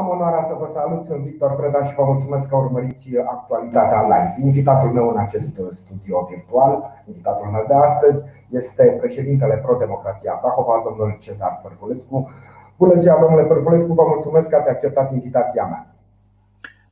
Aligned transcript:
Am 0.00 0.08
onoarea 0.08 0.44
să 0.50 0.54
vă 0.60 0.66
salut, 0.76 1.02
sunt 1.04 1.22
Victor 1.28 1.50
Preda 1.56 1.82
și 1.86 1.94
vă 1.94 2.04
mulțumesc 2.04 2.48
că 2.48 2.56
urmăriți 2.56 3.08
actualitatea 3.36 4.00
live. 4.02 4.46
Invitatul 4.48 4.90
meu 4.92 5.08
în 5.08 5.18
acest 5.18 5.60
studio 5.70 6.28
virtual, 6.30 6.72
invitatul 7.06 7.46
meu 7.46 7.64
de 7.68 7.74
astăzi, 7.74 8.22
este 8.50 8.96
președintele 9.00 9.56
Pro-Democrația 9.64 10.32
Prahova, 10.32 10.82
domnul 10.84 11.16
Cezar 11.20 11.60
Părvulescu. 11.62 12.30
Bună 12.76 12.94
ziua, 12.94 13.18
domnule 13.20 13.44
Părvulescu, 13.44 13.92
vă 13.92 14.04
mulțumesc 14.06 14.48
că 14.48 14.56
ați 14.56 14.68
acceptat 14.68 15.12
invitația 15.12 15.64
mea. 15.64 15.86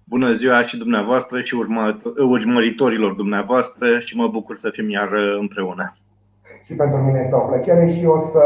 Bună 0.04 0.32
ziua 0.32 0.64
și 0.64 0.76
dumneavoastră 0.78 1.40
și 1.40 1.54
urmăritorilor 2.16 3.12
dumneavoastră 3.12 3.98
și 3.98 4.16
mă 4.16 4.28
bucur 4.28 4.58
să 4.58 4.68
fim 4.72 4.90
iar 4.90 5.12
împreună 5.40 5.96
și 6.72 6.78
pentru 6.78 6.98
mine 7.06 7.18
este 7.20 7.34
o 7.34 7.48
plăcere 7.50 7.86
și 7.86 8.04
o 8.06 8.18
să 8.18 8.44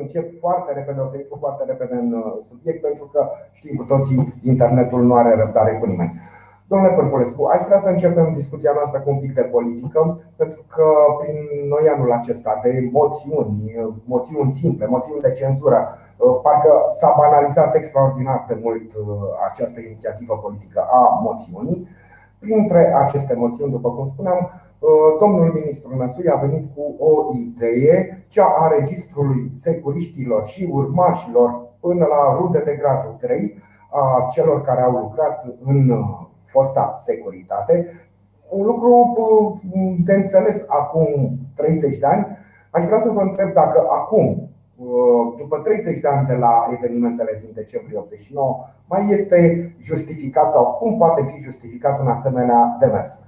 încep 0.00 0.26
foarte 0.40 0.72
repede, 0.72 1.00
o 1.00 1.06
să 1.06 1.16
intru 1.16 1.36
foarte 1.44 1.64
repede 1.70 1.94
în 1.94 2.12
uh, 2.12 2.32
subiect 2.48 2.80
pentru 2.88 3.04
că 3.12 3.20
știm 3.52 3.76
cu 3.76 3.84
toții, 3.92 4.34
internetul 4.52 5.02
nu 5.02 5.14
are 5.14 5.34
răbdare 5.34 5.72
cu 5.80 5.86
nimeni. 5.86 6.12
Domnule 6.68 6.92
Părfulescu, 6.92 7.44
aș 7.44 7.60
vrea 7.66 7.78
să 7.78 7.88
începem 7.88 8.32
discuția 8.32 8.72
noastră 8.74 8.98
cu 9.00 9.10
un 9.10 9.18
pic 9.18 9.32
de 9.34 9.42
politică, 9.56 10.00
pentru 10.36 10.62
că 10.74 10.86
prin 11.20 11.38
noi 11.72 11.84
anul 11.94 12.12
acesta 12.12 12.60
de 12.62 12.88
moțiuni, 12.92 13.58
moțiuni 14.04 14.50
simple, 14.50 14.86
moțiuni 14.86 15.20
de 15.20 15.32
cenzură, 15.40 15.80
uh, 15.88 16.38
parcă 16.42 16.72
s-a 16.98 17.14
banalizat 17.18 17.74
extraordinar 17.74 18.44
de 18.48 18.56
mult 18.62 18.88
uh, 18.94 19.04
această 19.50 19.80
inițiativă 19.80 20.34
politică 20.44 20.80
a 20.98 21.20
moțiunii. 21.26 21.88
Printre 22.38 22.94
aceste 23.04 23.34
moțiuni, 23.34 23.72
după 23.72 23.90
cum 23.90 24.06
spuneam, 24.06 24.38
Uh, 24.40 24.65
domnul 25.20 25.52
ministru 25.52 25.96
Năsui 25.96 26.28
a 26.28 26.36
venit 26.36 26.74
cu 26.74 26.96
o 26.98 27.34
idee, 27.34 28.26
cea 28.28 28.44
a 28.44 28.68
registrului 28.78 29.50
securiștilor 29.54 30.46
și 30.46 30.68
urmașilor 30.72 31.66
până 31.80 32.04
la 32.04 32.36
rude 32.38 32.62
de 32.64 32.74
gradul 32.80 33.16
3 33.20 33.62
a 33.90 34.26
celor 34.30 34.62
care 34.62 34.80
au 34.82 34.92
lucrat 34.92 35.44
în 35.64 35.90
uh, 35.90 36.26
fosta 36.44 36.94
securitate. 36.96 37.90
Un 38.48 38.64
lucru 38.66 39.14
uh, 39.16 39.96
de 40.04 40.12
înțeles 40.12 40.64
acum 40.68 41.38
30 41.54 41.98
de 41.98 42.06
ani. 42.06 42.26
Aș 42.70 42.84
vrea 42.84 43.00
să 43.00 43.10
vă 43.10 43.20
întreb 43.20 43.52
dacă 43.52 43.86
acum, 43.90 44.50
după 45.36 45.58
30 45.58 46.00
de 46.00 46.08
ani 46.08 46.26
de 46.26 46.34
la 46.34 46.66
evenimentele 46.76 47.38
din 47.40 47.50
decembrie 47.54 47.98
89, 47.98 48.64
mai 48.88 49.08
este 49.10 49.70
justificat 49.82 50.50
sau 50.50 50.64
cum 50.64 50.98
poate 50.98 51.22
fi 51.22 51.42
justificat 51.42 52.00
un 52.00 52.06
asemenea 52.06 52.76
demers? 52.80 53.20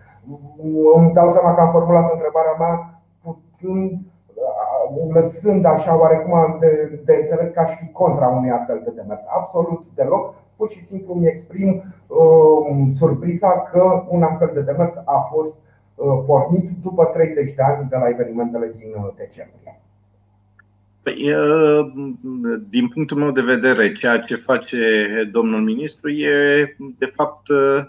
Îmi 0.95 1.13
dau 1.13 1.31
seama 1.31 1.55
că 1.55 1.61
am 1.61 1.71
formulat 1.71 2.13
întrebarea 2.13 2.55
mea 2.59 3.03
putând, 3.23 4.01
lăsând 5.13 5.65
așa 5.65 5.99
oarecum 5.99 6.57
de, 6.61 7.01
de 7.05 7.15
înțeles 7.15 7.51
că 7.51 7.61
aș 7.61 7.71
fi 7.75 7.93
contra 7.93 8.29
unui 8.29 8.51
astfel 8.51 8.81
de 8.85 8.93
demers. 8.95 9.21
Absolut 9.29 9.83
deloc. 9.95 10.35
Pur 10.57 10.71
și 10.71 10.85
simplu 10.85 11.15
îmi 11.15 11.27
exprim 11.27 11.83
uh, 12.07 12.93
surpriza 12.99 13.61
că 13.73 14.05
un 14.09 14.23
astfel 14.23 14.51
de 14.55 14.61
demers 14.61 14.97
a 15.05 15.29
fost 15.33 15.57
uh, 15.95 16.23
pornit 16.27 16.71
după 16.83 17.05
30 17.05 17.55
de 17.55 17.63
ani 17.63 17.89
de 17.89 17.97
la 17.97 18.09
evenimentele 18.09 18.75
din 18.77 18.89
uh, 18.97 19.11
decembrie. 19.17 19.81
Păi, 21.03 21.33
uh, 21.33 21.93
din 22.69 22.89
punctul 22.89 23.17
meu 23.17 23.31
de 23.31 23.41
vedere, 23.41 23.93
ceea 23.93 24.19
ce 24.19 24.37
face 24.37 24.79
domnul 25.33 25.61
ministru 25.61 26.11
e, 26.11 26.31
de 26.99 27.13
fapt, 27.15 27.49
uh, 27.49 27.85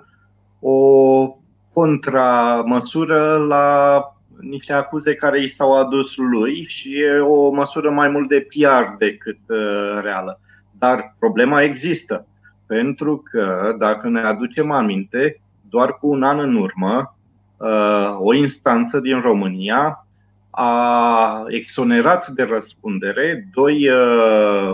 o 0.59 1.38
contramăsură 1.79 3.37
la 3.37 4.01
niște 4.39 4.73
acuze 4.73 5.15
care 5.15 5.41
i 5.41 5.47
s-au 5.47 5.79
adus 5.79 6.15
lui 6.15 6.65
și 6.67 6.99
e 6.99 7.19
o 7.19 7.49
măsură 7.49 7.89
mai 7.89 8.09
mult 8.09 8.29
de 8.29 8.47
PR 8.49 8.97
decât 8.97 9.39
uh, 9.47 9.99
reală. 10.01 10.39
Dar 10.79 11.15
problema 11.19 11.61
există. 11.61 12.27
Pentru 12.65 13.23
că, 13.31 13.75
dacă 13.77 14.09
ne 14.09 14.19
aducem 14.19 14.71
aminte, 14.71 15.41
doar 15.69 15.97
cu 15.97 16.07
un 16.07 16.23
an 16.23 16.39
în 16.39 16.55
urmă, 16.55 17.15
uh, 17.57 18.17
o 18.19 18.33
instanță 18.33 18.99
din 18.99 19.19
România 19.21 20.07
a 20.49 21.43
exonerat 21.47 22.27
de 22.27 22.43
răspundere 22.43 23.47
doi 23.53 23.89
uh, 23.89 24.71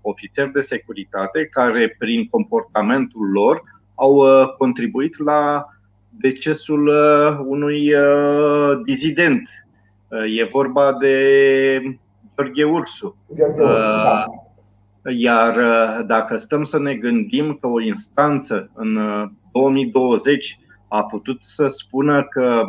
ofițeri 0.00 0.52
de 0.52 0.60
securitate 0.60 1.46
care, 1.46 1.94
prin 1.98 2.28
comportamentul 2.28 3.30
lor, 3.30 3.62
au 3.94 4.24
contribuit 4.58 5.18
la 5.18 5.66
decesul 6.18 6.86
uh, 6.86 7.38
unui 7.44 7.94
uh, 7.94 8.80
dizident. 8.84 9.48
Uh, 10.08 10.38
e 10.38 10.48
vorba 10.52 10.92
de 11.00 11.18
Gheorghe 12.36 12.64
Ursu. 12.64 13.16
Da. 13.56 14.24
Iar 15.16 15.56
dacă 16.06 16.38
stăm 16.38 16.64
să 16.64 16.78
ne 16.78 16.94
gândim 16.94 17.58
că 17.60 17.66
o 17.66 17.80
instanță 17.80 18.70
în 18.74 18.98
2020 19.52 20.58
a 20.88 21.04
putut 21.04 21.40
să 21.46 21.68
spună 21.72 22.22
că 22.22 22.64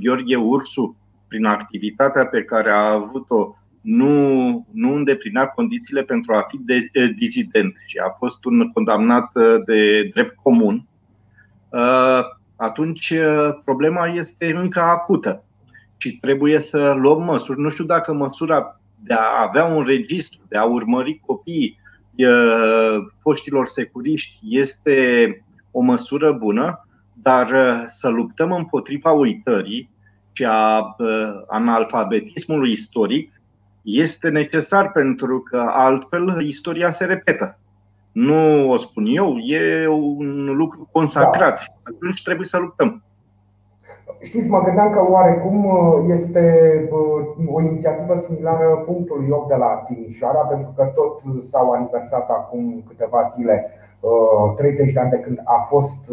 Gheorghe 0.00 0.36
Ursu, 0.36 0.96
prin 1.28 1.44
activitatea 1.44 2.26
pe 2.26 2.42
care 2.42 2.70
a 2.70 2.92
avut-o, 2.92 3.54
nu, 3.80 4.66
nu 4.72 4.94
îndeplinea 4.94 5.46
condițiile 5.46 6.02
pentru 6.02 6.32
a 6.32 6.46
fi 6.48 6.58
dizident 7.16 7.74
și 7.86 7.98
a 7.98 8.14
fost 8.18 8.44
un 8.44 8.72
condamnat 8.72 9.32
de 9.64 10.10
drept 10.12 10.36
comun, 10.42 10.88
atunci 12.60 13.10
uh, 13.10 13.50
problema 13.64 14.06
este 14.06 14.52
încă 14.54 14.80
acută 14.80 15.44
și 15.96 16.18
trebuie 16.18 16.62
să 16.62 16.92
luăm 16.96 17.22
măsuri. 17.22 17.60
Nu 17.60 17.68
știu 17.68 17.84
dacă 17.84 18.12
măsura 18.12 18.80
de 19.04 19.14
a 19.14 19.42
avea 19.48 19.64
un 19.64 19.84
registru, 19.84 20.40
de 20.48 20.56
a 20.56 20.64
urmări 20.64 21.20
copiii 21.26 21.78
uh, 22.16 22.96
foștilor 23.20 23.68
securiști 23.68 24.38
este 24.42 25.44
o 25.70 25.80
măsură 25.80 26.32
bună, 26.32 26.88
dar 27.12 27.50
uh, 27.50 27.88
să 27.90 28.08
luptăm 28.08 28.52
împotriva 28.52 29.10
uitării 29.10 29.90
și 30.32 30.44
a 30.44 30.96
analfabetismului 31.48 32.72
istoric 32.72 33.40
este 33.82 34.28
necesar 34.28 34.92
pentru 34.92 35.40
că 35.40 35.66
altfel 35.72 36.40
istoria 36.40 36.90
se 36.90 37.04
repetă. 37.04 37.59
Nu 38.12 38.70
o 38.70 38.78
spun 38.78 39.04
eu, 39.06 39.36
e 39.36 39.88
un 39.88 40.44
lucru 40.56 40.88
consacrat. 40.92 41.56
Da. 41.56 41.92
Atunci 41.94 42.22
trebuie 42.22 42.46
să 42.46 42.58
luptăm. 42.58 43.02
Știți, 44.22 44.48
mă 44.48 44.62
gândeam 44.62 44.90
că 44.90 45.06
oarecum 45.08 45.64
uh, 45.64 46.04
este 46.06 46.44
uh, 46.90 47.54
o 47.54 47.60
inițiativă 47.60 48.22
similară 48.26 48.82
punctului 48.86 49.30
8 49.30 49.48
de 49.48 49.54
la 49.54 49.82
Timișoara, 49.86 50.38
pentru 50.38 50.72
că 50.76 50.84
tot 50.84 51.20
s-au 51.50 51.70
aniversat 51.70 52.30
acum 52.30 52.84
câteva 52.88 53.30
zile 53.36 53.70
30 54.56 54.86
uh, 54.86 54.92
de 54.94 55.00
ani 55.00 55.10
de 55.10 55.18
când 55.18 55.40
a 55.44 55.58
fost 55.68 56.10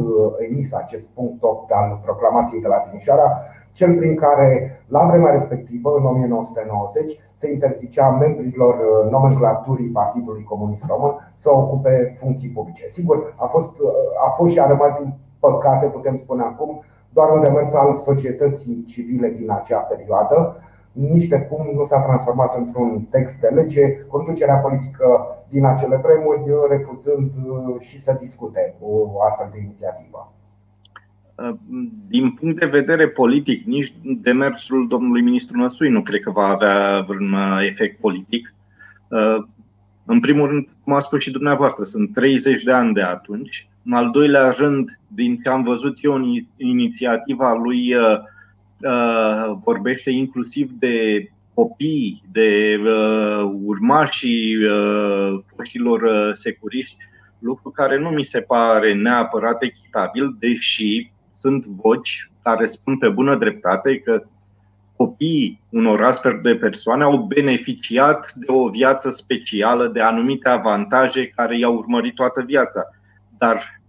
emis 0.49 0.73
acest 0.73 1.07
punct 1.07 1.43
8 1.43 1.71
al 1.71 1.99
proclamației 2.03 2.61
de 2.61 2.67
la 2.67 2.75
Timișoara 2.75 3.41
cel 3.77 3.95
prin 3.95 4.15
care, 4.15 4.81
la 4.87 5.05
vremea 5.05 5.31
respectivă, 5.31 5.89
în 5.97 6.05
1990, 6.05 7.17
se 7.33 7.51
interzicea 7.51 8.09
membrilor 8.09 8.73
uh, 8.73 9.11
nomenclaturii 9.11 9.89
Partidului 9.89 10.43
Comunist 10.43 10.85
Român 10.87 11.31
să 11.35 11.49
ocupe 11.53 12.13
funcții 12.19 12.49
publice. 12.49 12.87
Sigur, 12.87 13.33
a 13.35 13.45
fost, 13.45 13.79
uh, 13.79 14.27
a 14.27 14.29
fost 14.29 14.51
și 14.51 14.59
a 14.59 14.67
rămas 14.67 14.93
din 14.99 15.13
păcate, 15.39 15.85
putem 15.85 16.15
spune 16.17 16.43
acum, 16.43 16.83
doar 17.09 17.29
un 17.29 17.41
demers 17.41 17.73
al 17.73 17.95
societății 17.95 18.83
civile 18.87 19.29
din 19.29 19.51
acea 19.51 19.79
perioadă, 19.79 20.55
nici 20.91 21.27
de 21.27 21.39
cum 21.39 21.71
nu 21.73 21.83
s-a 21.85 21.99
transformat 22.01 22.55
într-un 22.55 23.07
text 23.09 23.39
de 23.39 23.47
lege, 23.47 24.05
conducerea 24.07 24.55
politică 24.55 25.27
din 25.49 25.65
acele 25.65 25.95
vremuri 25.95 26.43
refuzând 26.69 27.31
uh, 27.47 27.75
și 27.79 28.01
să 28.01 28.17
discute 28.19 28.75
o 28.81 29.21
astfel 29.21 29.49
de 29.51 29.59
inițiativă. 29.59 30.31
Din 32.07 32.31
punct 32.31 32.59
de 32.59 32.65
vedere 32.65 33.07
politic, 33.07 33.65
nici 33.65 33.93
demersul 34.01 34.87
domnului 34.87 35.21
ministru 35.21 35.57
Năsui 35.57 35.89
nu 35.89 36.01
cred 36.01 36.21
că 36.21 36.31
va 36.31 36.47
avea 36.47 36.99
vreun 37.07 37.33
uh, 37.33 37.59
efect 37.69 37.99
politic. 37.99 38.53
Uh, 39.07 39.37
în 40.05 40.19
primul 40.19 40.47
rând, 40.47 40.67
cum 40.83 40.93
a 40.93 41.01
spus 41.01 41.21
și 41.21 41.31
dumneavoastră, 41.31 41.83
sunt 41.83 42.13
30 42.13 42.63
de 42.63 42.71
ani 42.71 42.93
de 42.93 43.01
atunci. 43.01 43.67
În 43.85 43.93
al 43.93 44.09
doilea 44.11 44.49
rând, 44.49 44.99
din 45.07 45.37
ce 45.43 45.49
am 45.49 45.63
văzut 45.63 45.97
eu 46.01 46.13
în 46.13 46.23
inițiativa 46.57 47.53
lui, 47.53 47.95
uh, 47.95 48.19
vorbește 49.63 50.11
inclusiv 50.11 50.71
de 50.71 51.27
copii, 51.53 52.23
de 52.31 52.79
urmașii 53.63 54.55
foștilor 55.55 56.33
securiști, 56.37 56.97
lucru 57.39 57.69
care 57.69 57.99
nu 57.99 58.09
mi 58.09 58.23
se 58.23 58.41
pare 58.41 58.93
neapărat 58.93 59.63
echitabil, 59.63 60.35
deși 60.39 61.11
sunt 61.47 61.65
voci 61.65 62.31
care 62.43 62.65
spun 62.65 62.97
pe 62.97 63.09
bună 63.09 63.35
dreptate 63.35 63.99
că 63.99 64.23
copiii 64.95 65.61
unor 65.69 66.03
astfel 66.03 66.39
de 66.43 66.55
persoane 66.55 67.03
au 67.03 67.17
beneficiat 67.17 68.33
de 68.33 68.51
o 68.51 68.69
viață 68.69 69.09
specială, 69.09 69.87
de 69.87 70.01
anumite 70.01 70.49
avantaje 70.49 71.27
care 71.27 71.57
i-au 71.57 71.75
urmărit 71.75 72.15
toată 72.15 72.41
viața. 72.41 72.81
Dar 73.37 73.81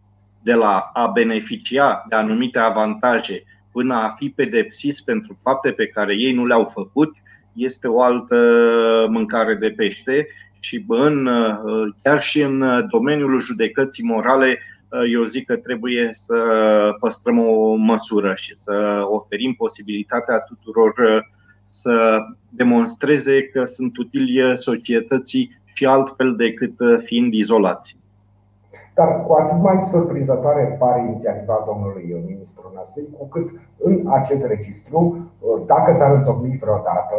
de 0.43 0.55
la 0.55 0.91
a 0.93 1.07
beneficia 1.07 2.05
de 2.09 2.15
anumite 2.15 2.59
avantaje 2.59 3.43
până 3.73 3.95
a 3.95 4.15
fi 4.19 4.29
pedepsiți 4.29 5.05
pentru 5.05 5.39
fapte 5.43 5.71
pe 5.71 5.87
care 5.87 6.15
ei 6.15 6.33
nu 6.33 6.47
le-au 6.47 6.65
făcut, 6.65 7.17
este 7.53 7.89
o 7.89 8.03
altă 8.03 8.37
mâncare 9.11 9.55
de 9.55 9.71
pește 9.71 10.27
și 10.61 10.85
în, 10.89 11.29
chiar 12.03 12.23
și 12.23 12.41
în 12.41 12.87
domeniul 12.91 13.41
judecății 13.41 14.05
morale, 14.05 14.59
eu 15.13 15.23
zic 15.25 15.47
că 15.47 15.57
trebuie 15.57 16.11
să 16.13 16.37
păstrăm 17.01 17.39
o 17.39 17.75
măsură 17.75 18.35
și 18.35 18.57
să 18.57 19.07
oferim 19.11 19.55
posibilitatea 19.55 20.39
tuturor 20.39 20.95
să 21.71 22.19
demonstreze 22.51 23.43
că 23.43 23.65
sunt 23.65 23.97
utili 23.97 24.57
societății 24.59 25.61
și 25.75 25.87
altfel 25.87 26.37
decât 26.37 26.75
fiind 27.05 27.33
izolați. 27.33 27.97
Dar 28.95 29.25
cu 29.27 29.33
atât 29.33 29.63
mai 29.63 29.79
surprinzătoare 29.91 30.77
pare 30.79 31.01
inițiativa 31.01 31.63
domnului 31.67 32.25
ministru 32.27 32.73
Năsui, 32.75 33.09
cu 33.19 33.29
cât 33.29 33.49
în 33.79 34.07
acest 34.09 34.47
registru, 34.47 35.31
dacă 35.67 35.95
s-ar 35.95 36.15
întocmi 36.15 36.59
vreodată, 36.61 37.17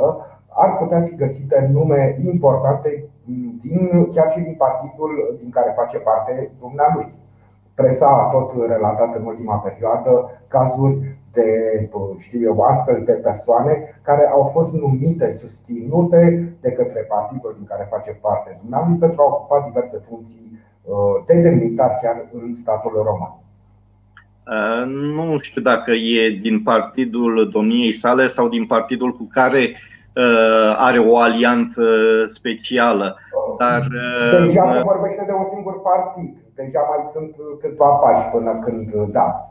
ar 0.50 0.77
putea 0.77 1.01
fi 1.01 1.15
găsite 1.15 1.69
nume 1.72 2.18
importante 2.25 3.06
din, 3.62 4.10
chiar 4.13 4.30
și 4.30 4.39
din 4.39 4.56
partidul 4.57 5.36
din 5.39 5.50
care 5.50 5.74
face 5.75 5.98
parte 5.98 6.51
dumnealui. 6.60 7.13
Presa 7.80 8.08
a 8.08 8.30
tot 8.36 8.68
relatat 8.68 9.16
în 9.16 9.26
ultima 9.26 9.56
perioadă 9.56 10.12
cazuri 10.48 10.96
de, 11.31 11.48
știu 12.18 12.42
eu, 12.42 12.60
astfel 12.60 13.02
de 13.06 13.12
persoane 13.12 14.00
care 14.04 14.28
au 14.28 14.44
fost 14.44 14.74
numite, 14.74 15.31
susținute 15.31 16.54
de 16.62 16.72
către 16.72 17.00
partidul 17.00 17.56
din 17.58 17.66
care 17.66 17.88
face 17.90 18.12
parte 18.12 18.58
dumnealui 18.62 18.98
pentru 18.98 19.22
a 19.22 19.26
ocupa 19.26 19.66
diverse 19.68 19.98
funcții 20.10 20.60
uh, 20.84 21.24
de 21.26 21.34
demnitar 21.34 21.92
chiar 22.02 22.26
în 22.34 22.54
statul 22.54 22.92
român. 23.10 23.34
Uh, 24.50 24.86
nu 25.16 25.38
știu 25.38 25.62
dacă 25.62 25.92
e 25.92 26.40
din 26.42 26.64
partidul 26.64 27.50
domniei 27.52 27.98
sale 27.98 28.28
sau 28.28 28.48
din 28.48 28.66
partidul 28.66 29.12
cu 29.12 29.28
care 29.32 29.60
uh, 29.60 29.88
are 30.77 31.00
o 31.00 31.18
alianță 31.18 31.83
specială. 32.27 33.18
Dar, 33.57 33.88
Deja 34.45 34.74
se 34.74 34.81
vorbește 34.81 35.24
de 35.25 35.31
un 35.31 35.45
singur 35.54 35.81
partid. 35.81 36.38
Deja 36.56 36.80
mai 36.89 37.10
sunt 37.13 37.36
câțiva 37.60 37.86
pași 37.86 38.27
până 38.27 38.60
când 38.63 39.12
da. 39.12 39.50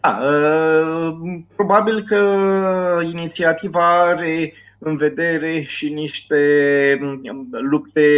Da, 0.00 0.20
ă, 0.24 1.16
probabil 1.56 2.02
că 2.02 2.20
inițiativa 3.02 4.00
are 4.00 4.52
în 4.78 4.96
vedere 4.96 5.60
și 5.60 5.92
niște 5.92 6.38
lupte 7.50 8.08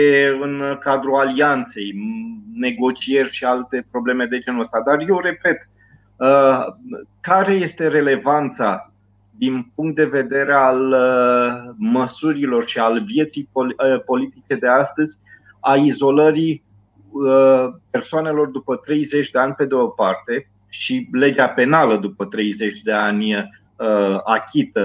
în 0.41 0.77
cadrul 0.81 1.15
alianței, 1.15 1.95
negocieri 2.55 3.31
și 3.31 3.45
alte 3.45 3.87
probleme 3.91 4.25
de 4.25 4.39
genul 4.39 4.61
ăsta. 4.61 4.83
Dar 4.87 4.99
eu 5.09 5.19
repet, 5.19 5.69
ă, 6.21 6.65
care 7.21 7.53
este 7.53 7.89
relevanța 7.89 8.93
din 9.39 9.73
punct 9.75 9.97
de 9.97 10.05
vedere 10.05 10.53
al 10.53 10.93
ă, 10.93 11.75
măsurilor 11.77 12.69
și 12.69 12.79
al 12.79 13.05
vieții 13.05 13.49
politice 14.05 14.55
de 14.55 14.69
astăzi 14.69 15.19
a 15.61 15.75
izolării 15.75 16.63
persoanelor 17.91 18.47
după 18.47 18.77
30 18.77 19.31
de 19.31 19.39
ani 19.39 19.55
pe 19.55 19.65
de 19.65 19.75
o 19.75 19.87
parte 19.87 20.51
și 20.69 21.09
legea 21.13 21.49
penală 21.49 21.97
după 21.97 22.25
30 22.25 22.81
de 22.81 22.93
ani 22.93 23.35
uh, 23.35 24.19
achită 24.25 24.83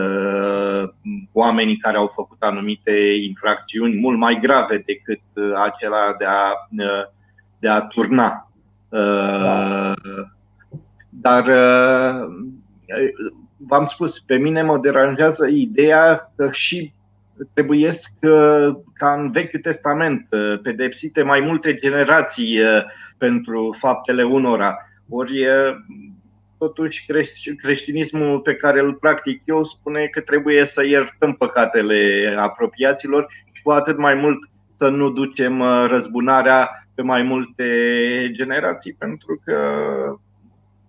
uh, 1.03 1.19
oamenii 1.31 1.77
care 1.77 1.97
au 1.97 2.11
făcut 2.15 2.41
anumite 2.41 2.91
infracțiuni 3.21 3.99
mult 3.99 4.17
mai 4.17 4.39
grave 4.41 4.83
decât 4.85 5.21
uh, 5.33 5.51
acela 5.63 6.15
de 6.17 6.25
a, 6.25 6.51
de 7.59 7.67
a 7.67 7.81
turna. 7.81 8.47
Dar 11.09 11.45
v-am 13.67 13.87
spus, 13.87 14.19
pe 14.19 14.35
mine 14.35 14.61
mă 14.61 14.77
deranjează 14.77 15.47
ideea 15.47 16.31
că 16.35 16.51
și 16.51 16.93
trebuie 17.53 17.93
ca 18.93 19.13
în 19.13 19.31
Vechiul 19.31 19.59
Testament 19.59 20.27
pedepsite 20.63 21.23
mai 21.23 21.39
multe 21.39 21.75
generații 21.75 22.59
pentru 23.17 23.75
faptele 23.79 24.23
unora. 24.23 24.77
Ori 25.09 25.45
totuși 26.57 27.05
creștinismul 27.57 28.39
pe 28.39 28.55
care 28.55 28.79
îl 28.79 28.93
practic 28.93 29.41
eu 29.45 29.63
spune 29.63 30.05
că 30.05 30.21
trebuie 30.21 30.65
să 30.67 30.85
iertăm 30.85 31.33
păcatele 31.33 32.33
apropiaților 32.37 33.27
și 33.51 33.61
cu 33.61 33.71
atât 33.71 33.97
mai 33.97 34.15
mult 34.15 34.37
să 34.75 34.87
nu 34.87 35.09
ducem 35.09 35.59
uh, 35.59 35.85
răzbunarea 35.87 36.87
pe 36.95 37.01
mai 37.01 37.23
multe 37.23 37.65
generații, 38.31 38.93
pentru 38.93 39.41
că 39.45 39.57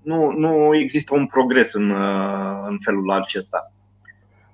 nu, 0.04 0.30
nu 0.30 0.74
există 0.74 1.14
un 1.14 1.26
progres 1.26 1.72
în, 1.72 1.90
uh, 1.90 2.64
în 2.68 2.78
felul 2.82 3.10
acesta. 3.10 3.72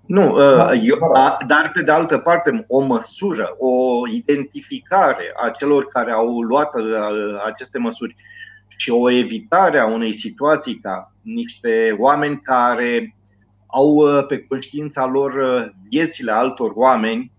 Nu, 0.06 0.32
uh, 0.32 0.56
da, 0.56 0.74
eu, 0.74 0.98
dar 1.46 1.70
pe 1.74 1.82
de 1.82 1.90
altă 1.90 2.18
parte, 2.18 2.64
o 2.68 2.80
măsură, 2.80 3.56
o 3.58 4.02
identificare 4.08 5.32
a 5.42 5.50
celor 5.50 5.86
care 5.86 6.12
au 6.12 6.40
luat 6.40 6.72
aceste 7.44 7.78
măsuri 7.78 8.16
și 8.76 8.90
o 8.90 9.10
evitare 9.10 9.78
a 9.78 9.86
unei 9.86 10.18
situații 10.18 10.74
ca 10.74 11.12
niște 11.22 11.96
oameni 11.98 12.40
care 12.40 13.16
au 13.66 13.88
uh, 13.88 14.26
pe 14.26 14.38
conștiința 14.38 15.06
lor 15.06 15.32
uh, 15.34 15.66
viețile 15.88 16.32
altor 16.32 16.72
oameni 16.74 17.32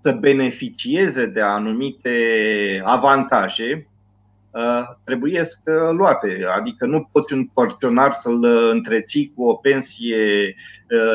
să 0.00 0.12
beneficieze 0.12 1.26
de 1.26 1.40
anumite 1.40 2.12
avantaje, 2.84 3.72
uh, 3.76 3.89
trebuie 5.04 5.44
să 5.44 5.90
luate. 5.92 6.44
Adică 6.58 6.86
nu 6.86 7.08
poți 7.12 7.34
un 7.34 7.44
porționar 7.44 8.12
să-l 8.14 8.44
întreții 8.70 9.32
cu 9.34 9.44
o 9.44 9.54
pensie 9.54 10.54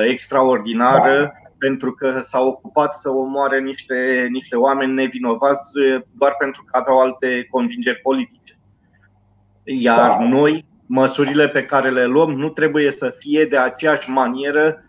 extraordinară 0.07 1.19
da. 1.21 1.31
pentru 1.57 1.91
că 1.91 2.21
s-a 2.25 2.41
ocupat 2.41 2.93
să 2.93 3.09
omoare 3.09 3.59
niște, 3.59 4.27
niște 4.31 4.55
oameni 4.55 4.93
nevinovați 4.93 5.71
doar 6.11 6.35
pentru 6.39 6.63
că 6.63 6.77
aveau 6.77 6.99
alte 6.99 7.47
convingeri 7.49 8.01
politice. 8.01 8.57
Iar 9.63 10.09
da. 10.09 10.27
noi, 10.27 10.65
măsurile 10.85 11.49
pe 11.49 11.63
care 11.63 11.91
le 11.91 12.05
luăm 12.05 12.31
nu 12.31 12.49
trebuie 12.49 12.91
să 12.95 13.15
fie 13.19 13.45
de 13.45 13.57
aceeași 13.57 14.09
manieră 14.09 14.84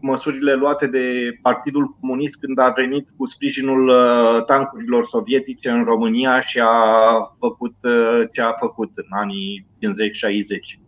măsurile 0.00 0.54
luate 0.54 0.86
de 0.86 1.04
Partidul 1.42 1.96
Comunist 2.00 2.38
când 2.38 2.58
a 2.58 2.72
venit 2.76 3.08
cu 3.16 3.26
sprijinul 3.28 3.88
uh, 3.88 4.44
tancurilor 4.44 5.06
sovietice 5.06 5.70
în 5.70 5.84
România 5.84 6.40
și 6.40 6.60
a 6.60 6.76
făcut 7.38 7.74
uh, 7.82 8.28
ce 8.32 8.42
a 8.42 8.52
făcut 8.52 8.90
în 8.94 9.10
anii 9.10 9.66
50-60. 9.76 10.80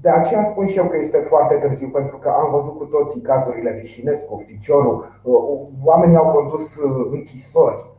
De 0.00 0.10
aceea 0.10 0.44
spun 0.44 0.68
și 0.68 0.76
eu 0.76 0.88
că 0.88 0.96
este 1.00 1.18
foarte 1.18 1.54
târziu, 1.54 1.88
pentru 1.88 2.16
că 2.16 2.28
am 2.28 2.50
văzut 2.50 2.76
cu 2.76 2.84
toții 2.84 3.20
cazurile 3.20 3.78
Vișinescu, 3.80 4.44
Ficiorul. 4.46 5.20
Uh, 5.22 5.34
oamenii 5.84 6.16
au 6.16 6.30
condus 6.30 6.76
închisori 7.10 7.96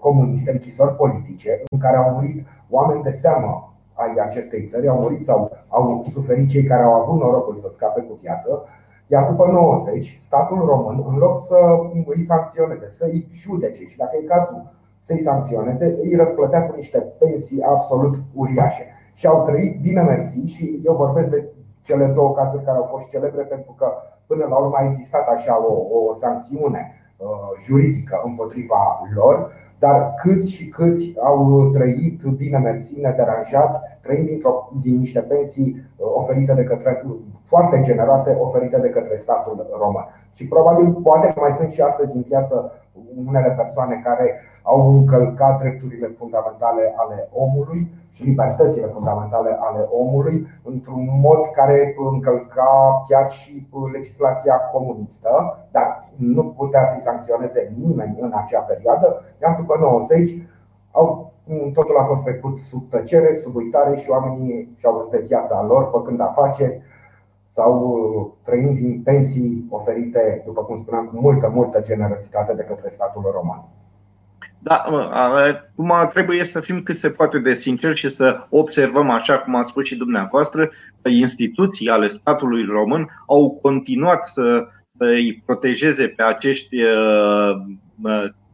comuniste, 0.00 0.50
închisori 0.50 0.96
politice, 0.96 1.62
în 1.70 1.78
care 1.78 1.96
au 1.96 2.10
murit 2.10 2.46
oameni 2.70 3.02
de 3.02 3.10
seamă 3.10 3.75
ai 3.96 4.14
acestei 4.24 4.66
țări, 4.66 4.88
au 4.88 5.00
murit 5.00 5.24
sau 5.24 5.50
au 5.68 6.04
suferit 6.12 6.48
cei 6.48 6.64
care 6.64 6.82
au 6.82 6.92
avut 6.92 7.20
norocul 7.20 7.58
să 7.58 7.68
scape 7.70 8.00
cu 8.00 8.14
viață. 8.22 8.64
Iar 9.06 9.30
după 9.30 9.46
90, 9.46 10.18
statul 10.20 10.64
român, 10.66 11.04
în 11.08 11.16
loc 11.18 11.44
să 11.46 11.58
îi 12.06 12.22
sancționeze, 12.22 12.88
să 12.88 13.04
îi 13.04 13.28
judece 13.32 13.84
și 13.84 13.96
dacă 13.96 14.16
e 14.16 14.26
cazul 14.26 14.74
să-i 14.98 15.20
sancționeze, 15.20 15.98
îi 16.02 16.16
răsplătea 16.16 16.66
cu 16.66 16.76
niște 16.76 16.98
pensii 16.98 17.62
absolut 17.62 18.14
uriașe. 18.34 18.86
Și 19.14 19.26
au 19.26 19.42
trăit 19.42 19.80
bine 19.80 20.02
mersi 20.02 20.40
și 20.44 20.80
eu 20.84 20.94
vorbesc 20.94 21.28
de 21.28 21.48
cele 21.82 22.06
două 22.06 22.32
cazuri 22.34 22.64
care 22.64 22.76
au 22.76 22.84
fost 22.84 23.08
celebre 23.08 23.42
pentru 23.42 23.74
că 23.78 23.92
până 24.26 24.46
la 24.48 24.56
urmă 24.56 24.76
a 24.76 24.84
existat 24.84 25.28
așa 25.28 25.66
o, 25.66 25.72
o 25.98 26.14
sancțiune 26.14 26.92
uh, 27.16 27.26
juridică 27.64 28.22
împotriva 28.24 29.00
lor 29.14 29.52
dar 29.78 30.14
câți 30.22 30.52
și 30.52 30.66
câți 30.68 31.14
au 31.20 31.70
trăit 31.70 32.22
bine 32.36 32.58
mersi, 32.58 33.00
nederanjați, 33.00 33.78
trăind 34.00 34.28
din 34.80 34.98
niște 34.98 35.20
pensii 35.20 35.76
uh, 35.96 36.06
oferite 36.14 36.52
de 36.54 36.62
către 36.62 37.02
foarte 37.46 37.80
generoase 37.80 38.36
oferite 38.40 38.78
de 38.78 38.88
către 38.88 39.16
statul 39.16 39.66
român. 39.78 40.06
Și 40.32 40.48
probabil 40.48 40.92
poate 40.92 41.32
că 41.32 41.40
mai 41.40 41.52
sunt 41.52 41.70
și 41.70 41.80
astăzi 41.80 42.16
în 42.16 42.22
viață 42.22 42.72
unele 43.26 43.54
persoane 43.56 44.00
care 44.04 44.40
au 44.62 44.90
încălcat 44.90 45.60
drepturile 45.60 46.14
fundamentale 46.18 46.94
ale 46.96 47.28
omului 47.32 47.90
și 48.10 48.24
libertățile 48.24 48.86
fundamentale 48.86 49.56
ale 49.60 49.88
omului 49.90 50.46
într-un 50.64 51.08
mod 51.20 51.46
care 51.52 51.94
încălca 52.12 53.02
chiar 53.08 53.30
și 53.30 53.68
legislația 53.92 54.54
comunistă, 54.72 55.58
dar 55.70 56.08
nu 56.16 56.44
putea 56.44 56.86
să-i 56.86 57.00
sancționeze 57.00 57.74
nimeni 57.86 58.18
în 58.20 58.32
acea 58.34 58.60
perioadă, 58.60 59.22
iar 59.42 59.56
după 59.58 59.76
90 59.80 60.34
au, 60.90 61.32
totul 61.72 61.96
a 61.98 62.04
fost 62.04 62.22
trecut 62.22 62.58
sub 62.58 62.88
tăcere, 62.88 63.34
sub 63.34 63.54
uitare 63.54 63.96
și 63.96 64.10
oamenii 64.10 64.74
și-au 64.76 64.92
văzut 64.92 65.20
viața 65.20 65.62
lor 65.62 65.88
făcând 65.92 66.20
afaceri 66.20 66.82
sau 67.56 68.38
trăind 68.44 68.78
din 68.78 69.02
pensii 69.02 69.66
oferite, 69.70 70.42
după 70.46 70.64
cum 70.64 70.80
spuneam, 70.82 71.06
cu 71.06 71.20
multă, 71.20 71.48
multă 71.54 71.82
generozitate 71.84 72.52
de 72.54 72.62
către 72.68 72.88
statul 72.88 73.22
român. 73.32 73.64
Da, 74.58 74.74
acum 75.12 75.92
trebuie 76.12 76.44
să 76.44 76.60
fim 76.60 76.82
cât 76.82 76.98
se 76.98 77.10
poate 77.10 77.38
de 77.38 77.52
sinceri 77.52 77.96
și 77.96 78.14
să 78.14 78.46
observăm, 78.48 79.10
așa 79.10 79.38
cum 79.38 79.54
ați 79.54 79.70
spus 79.70 79.86
și 79.86 79.96
dumneavoastră, 79.96 80.70
că 81.02 81.08
instituții 81.08 81.88
ale 81.88 82.08
statului 82.08 82.64
român 82.64 83.08
au 83.26 83.58
continuat 83.62 84.28
să 84.28 84.68
să-i 84.98 85.42
protejeze 85.46 86.06
pe 86.06 86.22
acești 86.22 86.76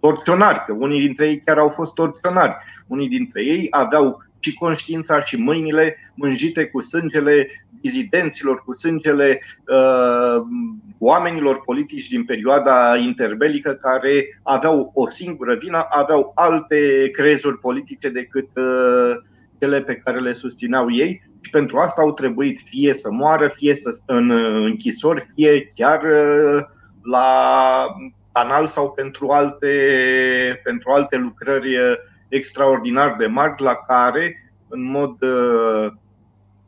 torționari, 0.01 0.65
că 0.67 0.73
unii 0.79 1.01
dintre 1.01 1.27
ei 1.27 1.43
chiar 1.45 1.59
au 1.59 1.69
fost 1.69 1.95
torționari. 1.95 2.57
Unii 2.87 3.09
dintre 3.09 3.45
ei 3.45 3.67
aveau 3.71 4.23
și 4.39 4.55
conștiința 4.55 5.25
și 5.25 5.37
mâinile 5.37 5.97
mânjite 6.15 6.67
cu 6.67 6.81
sângele 6.81 7.49
dizidenților, 7.83 8.63
cu 8.65 8.79
sângele 8.79 9.41
uh, 9.67 10.43
oamenilor 10.99 11.61
politici 11.65 12.09
din 12.09 12.25
perioada 12.25 12.97
interbelică 12.97 13.73
care 13.73 14.41
aveau 14.43 14.91
o 14.95 15.09
singură 15.09 15.55
vină, 15.55 15.87
aveau 15.91 16.33
alte 16.35 17.09
crezuri 17.13 17.59
politice 17.59 18.09
decât 18.09 18.49
uh, 18.55 19.15
cele 19.59 19.83
pe 19.83 19.95
care 19.95 20.21
le 20.21 20.35
susțineau 20.37 20.93
ei. 20.93 21.23
Și 21.41 21.51
pentru 21.51 21.79
asta 21.79 22.01
au 22.01 22.13
trebuit 22.13 22.61
fie 22.65 22.95
să 22.97 23.11
moară, 23.11 23.53
fie 23.57 23.75
să 23.75 23.91
stă 23.91 24.13
în 24.13 24.31
închisori, 24.65 25.27
fie 25.35 25.73
chiar 25.75 26.03
uh, 26.03 26.65
la 27.03 27.87
canal 28.33 28.69
sau 28.69 28.91
pentru 28.91 29.29
alte, 29.29 29.75
pentru 30.65 30.91
alte 30.91 31.17
lucrări 31.17 31.77
uh, 31.77 31.95
extraordinar 32.29 33.17
de 33.19 33.27
mari 33.27 33.63
la 33.63 33.75
care, 33.75 34.53
în 34.69 34.83
mod 34.91 35.23
uh, 35.23 35.93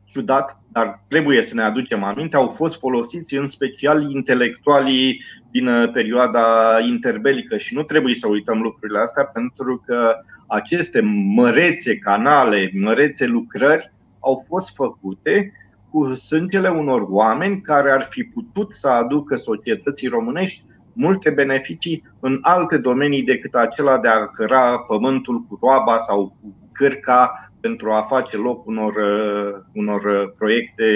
ciudat, 0.05 0.59
dar 0.75 1.03
trebuie 1.07 1.43
să 1.43 1.55
ne 1.55 1.61
aducem 1.61 2.03
aminte, 2.03 2.35
au 2.35 2.47
fost 2.47 2.79
folosiți 2.79 3.35
în 3.35 3.49
special 3.49 4.11
intelectualii 4.11 5.21
din 5.51 5.67
uh, 5.67 5.89
perioada 5.91 6.79
interbelică 6.87 7.57
și 7.57 7.73
nu 7.73 7.83
trebuie 7.83 8.15
să 8.17 8.27
uităm 8.27 8.61
lucrurile 8.61 8.99
astea 8.99 9.23
pentru 9.25 9.83
că 9.85 10.15
aceste 10.47 11.01
mărețe 11.35 11.97
canale, 11.97 12.71
mărețe 12.73 13.25
lucrări 13.25 13.91
au 14.19 14.45
fost 14.47 14.75
făcute 14.75 15.51
cu 15.89 16.15
sângele 16.15 16.69
unor 16.69 17.05
oameni 17.09 17.61
care 17.61 17.91
ar 17.91 18.07
fi 18.09 18.23
putut 18.23 18.75
să 18.75 18.87
aducă 18.87 19.35
societății 19.35 20.07
românești 20.07 20.63
multe 20.93 21.29
beneficii 21.29 22.03
în 22.19 22.39
alte 22.41 22.77
domenii 22.77 23.23
decât 23.23 23.53
acela 23.53 23.99
de 23.99 24.07
a 24.07 24.25
căra 24.25 24.77
pământul 24.77 25.41
cu 25.41 25.59
roaba 25.61 25.97
sau 25.97 26.35
cu 26.41 26.55
cârca 26.71 27.51
pentru 27.67 27.87
a 27.91 28.01
face 28.13 28.37
loc 28.37 28.65
unor, 28.65 28.93
uh, 28.95 29.49
unor 29.81 30.01
proiecte 30.37 30.87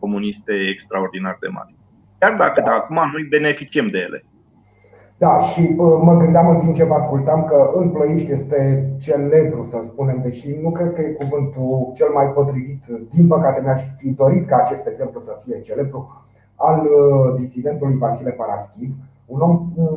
comuniste 0.00 0.52
extraordinar 0.74 1.36
de 1.40 1.48
mari. 1.56 1.76
Chiar 2.18 2.34
dacă 2.42 2.60
da. 2.60 2.66
de 2.66 2.70
acum 2.70 3.00
noi 3.12 3.24
beneficiem 3.34 3.88
de 3.94 3.98
ele. 4.06 4.20
Da, 5.24 5.32
și 5.40 5.62
uh, 5.76 5.98
mă 6.06 6.14
gândeam 6.22 6.48
în 6.48 6.58
timp 6.58 6.74
ce 6.74 6.84
vă 6.84 6.94
ascultam 6.94 7.44
că 7.44 7.70
în 7.74 7.88
Plăiști 7.90 8.32
este 8.32 8.58
celebru, 9.00 9.62
să 9.62 9.78
spunem, 9.82 10.18
deși 10.22 10.48
nu 10.62 10.70
cred 10.70 10.92
că 10.92 11.00
e 11.00 11.20
cuvântul 11.22 11.92
cel 11.94 12.10
mai 12.14 12.26
potrivit. 12.26 12.82
Din 13.14 13.26
păcate 13.26 13.60
mi-aș 13.60 13.82
fi 13.98 14.08
dorit 14.10 14.46
ca 14.46 14.56
acest 14.56 14.86
exemplu 14.86 15.20
să 15.20 15.32
fie 15.44 15.60
celebru 15.60 16.26
al 16.54 16.78
uh, 16.80 17.40
disidentului 17.40 17.98
Vasile 17.98 18.30
Paraschiv, 18.30 18.90
un 19.26 19.40
om 19.40 19.52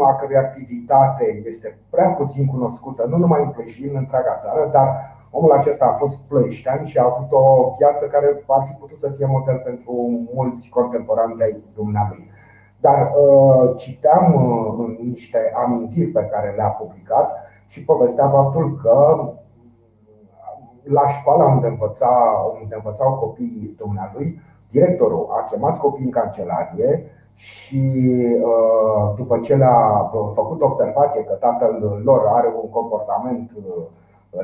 a 0.08 0.16
cărui 0.16 0.36
activitate 0.36 1.44
este 1.46 1.78
prea 1.90 2.10
puțin 2.10 2.46
cunoscută, 2.46 3.06
nu 3.10 3.18
numai 3.18 3.42
în 3.44 3.50
Plăiști, 3.50 3.88
în 3.88 3.96
întreaga 3.96 4.38
țară, 4.40 4.70
dar 4.72 4.88
omul 5.32 5.52
acesta 5.52 5.86
a 5.86 5.98
fost 5.98 6.18
plăiștean 6.28 6.86
și 6.86 6.98
a 6.98 7.04
avut 7.04 7.32
o 7.32 7.70
viață 7.78 8.06
care 8.06 8.44
ar 8.48 8.64
fi 8.68 8.74
putut 8.80 8.98
să 8.98 9.10
fie 9.10 9.26
model 9.26 9.62
pentru 9.64 9.94
mulți 10.34 10.70
contemporani 10.70 11.38
de 11.38 11.62
dumnealui. 11.74 12.30
Dar 12.80 13.12
uh, 13.22 13.76
citeam 13.76 14.34
uh, 14.34 14.98
niște 15.04 15.52
amintiri 15.56 16.08
pe 16.08 16.30
care 16.32 16.54
le-a 16.56 16.70
publicat 16.70 17.32
și 17.68 17.86
povestea 17.86 18.30
faptul 18.30 18.80
că 18.84 19.30
la 20.84 21.08
școala 21.08 21.46
unde, 21.46 21.68
învăța, 21.68 22.44
unde 22.62 22.76
învățau 22.76 23.14
copiii 23.14 23.76
dumnealui, 23.78 24.40
directorul 24.70 25.28
a 25.30 25.44
chemat 25.44 25.80
copiii 25.80 26.06
în 26.06 26.12
cancelarie 26.12 27.04
și 27.34 27.96
uh, 28.44 29.14
după 29.16 29.40
ce 29.40 29.56
le-a 29.56 30.10
făcut 30.34 30.62
observație 30.62 31.24
că 31.24 31.34
tatăl 31.34 32.02
lor 32.04 32.26
are 32.28 32.54
un 32.64 32.70
comportament 32.70 33.52
uh, 33.56 33.84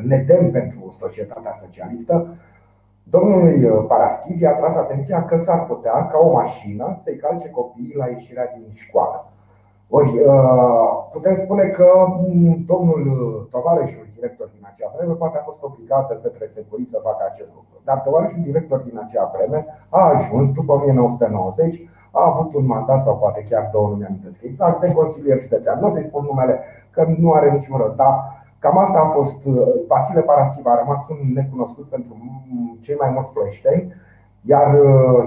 nedemn 0.04 0.52
pentru 0.52 0.92
societatea 0.92 1.56
socialistă, 1.60 2.28
domnului 3.04 3.86
Paraschiv 3.88 4.42
i-a 4.42 4.54
tras 4.54 4.76
atenția 4.76 5.26
că 5.26 5.38
s-ar 5.38 5.66
putea 5.66 6.06
ca 6.06 6.18
o 6.18 6.32
mașină 6.32 6.96
să-i 7.04 7.16
calce 7.16 7.50
copiii 7.50 7.96
la 7.96 8.08
ieșirea 8.08 8.52
din 8.56 8.68
școală. 8.74 9.32
Ori, 9.90 10.12
putem 11.12 11.36
spune 11.36 11.66
că 11.66 11.88
mm, 12.08 12.64
domnul 12.66 13.04
tovarășul 13.52 14.08
director 14.16 14.50
din 14.56 14.68
acea 14.72 14.94
vreme 14.96 15.14
poate 15.14 15.38
a 15.38 15.44
fost 15.44 15.64
obligat 15.64 16.08
de 16.08 16.20
către 16.24 16.48
securii 16.48 16.92
să 16.92 17.00
facă 17.04 17.24
acest 17.32 17.52
lucru. 17.54 17.82
Dar 17.84 18.00
tovarășul 18.00 18.42
director 18.42 18.80
din 18.80 19.00
acea 19.04 19.32
vreme 19.36 19.66
a 19.90 20.02
ajuns 20.16 20.52
după 20.52 20.74
1990 20.74 21.90
a 22.12 22.26
avut 22.26 22.54
un 22.54 22.66
mandat 22.66 23.02
sau 23.02 23.18
poate 23.18 23.44
chiar 23.50 23.70
două, 23.72 23.88
nu 23.90 23.96
mi-am 23.96 24.20
exact, 24.42 24.80
de 24.80 24.92
consilier 24.92 25.40
județean. 25.40 25.80
Nu 25.80 25.88
o 25.88 25.90
să-i 25.90 26.04
spun 26.10 26.24
numele, 26.26 26.60
că 26.90 27.06
nu 27.18 27.32
are 27.32 27.52
niciun 27.52 27.78
rost, 27.78 27.96
dar 27.96 28.46
cam 28.60 28.78
asta 28.78 29.00
a 29.00 29.10
fost. 29.10 29.44
Vasile 29.88 30.22
Paraschiva 30.22 30.72
a 30.72 30.78
rămas 30.78 31.08
un 31.08 31.18
necunoscut 31.34 31.90
pentru 31.90 32.16
cei 32.80 32.96
mai 33.00 33.10
mulți 33.10 33.32
plăișteni, 33.32 33.94
iar 34.42 34.78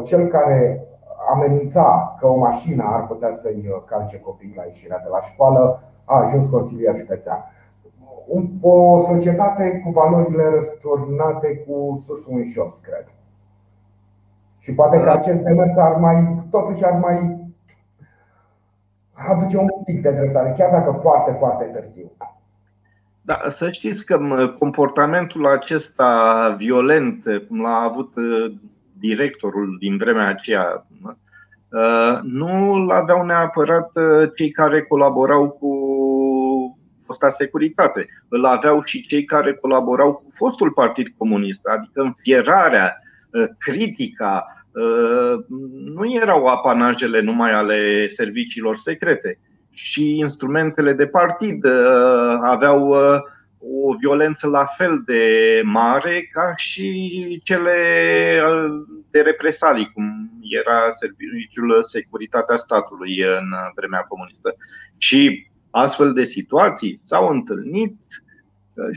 cel 0.05 0.27
care 0.27 0.85
amenința 1.33 2.17
că 2.19 2.27
o 2.27 2.37
mașină 2.37 2.85
ar 2.87 3.07
putea 3.07 3.33
să-i 3.33 3.83
calce 3.87 4.21
copiii 4.21 4.55
la 4.57 4.63
ieșirea 4.65 4.99
de 4.99 5.09
la 5.09 5.21
școală 5.21 5.83
a 6.05 6.17
ajuns 6.17 6.47
consilier 6.47 6.97
județean. 6.97 7.45
O 8.61 9.01
societate 9.01 9.81
cu 9.85 9.91
valorile 9.91 10.49
răsturnate 10.49 11.57
cu 11.57 12.03
sus 12.05 12.27
în 12.27 12.45
jos, 12.45 12.79
cred. 12.79 13.07
Și 14.59 14.73
poate 14.75 15.01
că 15.01 15.11
acest 15.11 15.43
demers 15.43 15.77
ar 15.77 15.97
mai, 15.97 16.47
totuși 16.51 16.85
ar 16.85 16.99
mai 16.99 17.49
aduce 19.29 19.59
un 19.59 19.69
pic 19.85 20.03
de 20.03 20.11
dreptate, 20.11 20.53
chiar 20.53 20.71
dacă 20.71 20.91
foarte, 20.91 21.33
foarte 21.33 21.65
târziu. 21.65 22.11
Da, 23.23 23.41
să 23.53 23.71
știți 23.71 24.07
că 24.07 24.19
comportamentul 24.59 25.47
acesta 25.47 26.55
violent, 26.59 27.25
cum 27.49 27.61
l-a 27.61 27.81
avut 27.81 28.13
uh, 28.17 28.53
directorul 28.99 29.77
din 29.79 29.97
vremea 29.97 30.27
aceea, 30.27 30.87
uh, 31.71 32.19
nu 32.23 32.77
l 32.85 32.91
aveau 32.91 33.25
neapărat 33.25 33.91
uh, 33.95 34.31
cei 34.37 34.51
care 34.51 34.83
colaborau 34.83 35.49
cu 35.49 35.71
fosta 37.07 37.29
securitate. 37.29 38.07
Îl 38.29 38.45
aveau 38.45 38.83
și 38.85 39.07
cei 39.07 39.25
care 39.25 39.55
colaborau 39.55 40.13
cu 40.13 40.31
fostul 40.35 40.71
Partid 40.71 41.07
Comunist, 41.17 41.61
adică 41.65 42.01
înfierarea 42.01 43.01
Uh, 43.31 43.47
critica 43.59 44.65
uh, 44.73 45.45
nu 45.95 46.13
erau 46.13 46.47
apanajele 46.47 47.21
numai 47.21 47.53
ale 47.53 48.09
serviciilor 48.09 48.79
secrete 48.79 49.39
și 49.71 50.19
instrumentele 50.19 50.93
de 50.93 51.07
partid 51.07 51.65
uh, 51.65 52.39
aveau 52.43 52.95
o 53.61 53.95
violență 53.95 54.49
la 54.49 54.65
fel 54.65 55.03
de 55.07 55.25
mare 55.65 56.29
ca 56.33 56.53
și 56.57 57.41
cele 57.45 57.73
de 59.11 59.21
represalii, 59.21 59.91
cum 59.95 60.31
era 60.41 60.91
serviciul 60.91 61.83
securitatea 61.87 62.57
statului 62.57 63.19
în 63.21 63.49
vremea 63.75 64.01
comunistă. 64.01 64.55
Și 64.97 65.51
astfel 65.71 66.13
de 66.13 66.23
situații 66.23 67.01
s-au 67.05 67.29
întâlnit 67.29 67.97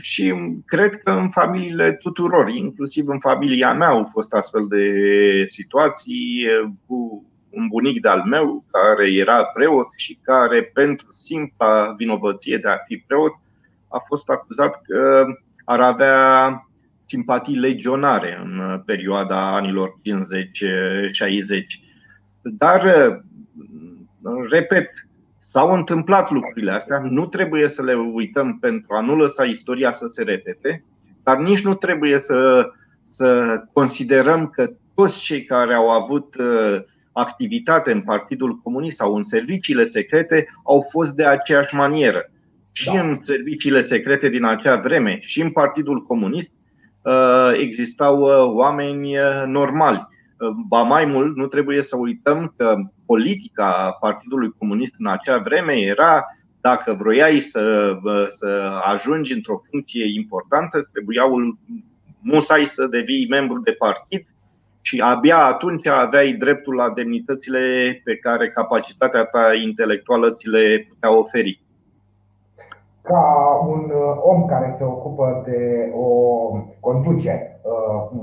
și 0.00 0.34
cred 0.66 0.96
că 0.96 1.10
în 1.10 1.30
familiile 1.30 1.92
tuturor, 1.92 2.48
inclusiv 2.48 3.08
în 3.08 3.18
familia 3.18 3.72
mea, 3.72 3.88
au 3.88 4.08
fost 4.12 4.32
astfel 4.32 4.66
de 4.68 4.86
situații 5.48 6.44
cu 6.86 7.24
un 7.54 7.66
bunic 7.68 8.00
de-al 8.00 8.22
meu 8.26 8.64
care 8.70 9.12
era 9.12 9.44
preot 9.44 9.88
și 9.96 10.18
care, 10.22 10.62
pentru 10.62 11.06
simpla 11.12 11.94
vinovăție 11.96 12.56
de 12.56 12.68
a 12.68 12.76
fi 12.86 12.96
preot, 12.96 13.32
a 13.88 14.02
fost 14.06 14.28
acuzat 14.28 14.82
că 14.82 15.24
ar 15.64 15.80
avea 15.80 16.68
simpatii 17.06 17.56
legionare 17.56 18.40
în 18.44 18.82
perioada 18.86 19.54
anilor 19.54 19.98
50-60. 19.98 20.00
Dar, 22.42 22.82
repet, 24.50 24.90
S-au 25.54 25.72
întâmplat 25.72 26.30
lucrurile 26.30 26.72
astea, 26.72 26.98
nu 26.98 27.26
trebuie 27.26 27.70
să 27.70 27.82
le 27.82 27.94
uităm 27.94 28.58
pentru 28.58 28.94
a 28.94 29.00
nu 29.00 29.16
lăsa 29.16 29.44
istoria 29.44 29.96
să 29.96 30.06
se 30.06 30.22
repete, 30.22 30.84
dar 31.22 31.38
nici 31.38 31.64
nu 31.64 31.74
trebuie 31.74 32.18
să, 32.18 32.70
să 33.08 33.60
considerăm 33.72 34.48
că 34.48 34.70
toți 34.94 35.20
cei 35.20 35.44
care 35.44 35.74
au 35.74 35.88
avut 35.88 36.34
uh, 36.34 36.80
activitate 37.14 37.92
în 37.92 38.02
Partidul 38.02 38.60
Comunist 38.62 38.96
sau 38.96 39.14
în 39.14 39.22
serviciile 39.22 39.84
secrete 39.84 40.46
au 40.64 40.86
fost 40.90 41.14
de 41.14 41.24
aceeași 41.24 41.74
manieră. 41.74 42.30
Și 42.72 42.92
da. 42.92 43.00
în 43.00 43.18
serviciile 43.22 43.84
secrete 43.84 44.28
din 44.28 44.44
acea 44.44 44.76
vreme, 44.76 45.18
și 45.20 45.40
în 45.40 45.50
Partidul 45.50 46.02
Comunist, 46.02 46.52
uh, 47.02 47.52
existau 47.52 48.20
uh, 48.20 48.54
oameni 48.54 49.16
normali. 49.46 50.06
Ba 50.68 50.82
mai 50.82 51.04
mult, 51.04 51.36
nu 51.36 51.46
trebuie 51.46 51.82
să 51.82 51.96
uităm 51.96 52.54
că 52.56 52.76
politica 53.06 53.96
Partidului 54.00 54.54
Comunist 54.58 54.94
în 54.98 55.06
acea 55.06 55.38
vreme 55.38 55.72
era 55.72 56.24
dacă 56.60 56.92
vroiai 56.92 57.38
să, 57.38 57.96
să 58.32 58.80
ajungi 58.84 59.32
într-o 59.32 59.60
funcție 59.70 60.14
importantă, 60.14 60.88
trebuia 60.92 61.22
musai 62.20 62.64
să 62.64 62.86
devii 62.86 63.28
membru 63.28 63.60
de 63.60 63.72
partid 63.72 64.26
și 64.86 65.00
abia 65.04 65.38
atunci 65.44 65.86
aveai 65.86 66.32
dreptul 66.32 66.74
la 66.74 66.90
demnitățile 66.90 67.60
pe 68.04 68.16
care 68.16 68.50
capacitatea 68.50 69.24
ta 69.24 69.54
intelectuală 69.64 70.30
ți 70.30 70.48
le 70.48 70.86
putea 70.88 71.18
oferi. 71.18 71.62
Ca 73.02 73.22
un 73.66 73.82
uh, 73.90 74.16
om 74.22 74.44
care 74.46 74.74
se 74.76 74.84
ocupă 74.84 75.42
de 75.46 75.90
o 75.94 76.08
conduce 76.80 77.60
uh, 77.62 78.20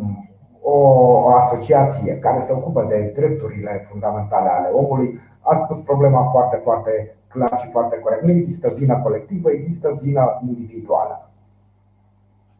o 0.62 1.27
asociație 1.27 2.13
care 2.13 2.39
se 2.39 2.51
ocupă 2.51 2.86
de 2.89 3.12
drepturile 3.15 3.88
fundamentale 3.89 4.50
ale 4.50 4.70
omului, 4.74 5.20
a 5.41 5.56
spus 5.56 5.77
problema 5.77 6.24
foarte, 6.24 6.60
foarte 6.63 7.15
clar 7.27 7.60
și 7.62 7.70
foarte 7.72 8.00
corect. 8.00 8.24
Nu 8.24 8.32
există 8.32 8.74
vină 8.77 9.00
colectivă, 9.03 9.51
există 9.51 10.00
vină 10.01 10.41
individuală. 10.48 11.30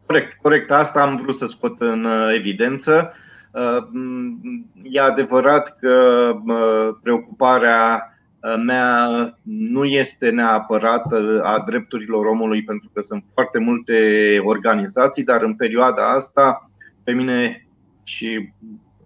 Corect, 0.06 0.32
corect. 0.42 0.70
Asta 0.70 1.00
am 1.00 1.16
vrut 1.16 1.38
să 1.38 1.46
scot 1.46 1.80
în 1.80 2.04
uh, 2.04 2.34
evidență. 2.36 3.12
Uh, 3.52 3.84
e 4.82 5.00
adevărat 5.00 5.78
că 5.78 6.30
uh, 6.46 6.96
preocuparea 7.02 8.06
mea 8.64 9.08
nu 9.42 9.84
este 9.84 10.30
neapărat 10.30 11.12
a 11.42 11.62
drepturilor 11.66 12.26
omului, 12.26 12.62
pentru 12.64 12.90
că 12.94 13.00
sunt 13.00 13.24
foarte 13.34 13.58
multe 13.58 14.38
organizații, 14.44 15.24
dar 15.24 15.42
în 15.42 15.54
perioada 15.54 16.10
asta, 16.10 16.70
pe 17.04 17.12
mine 17.12 17.66
și 18.02 18.52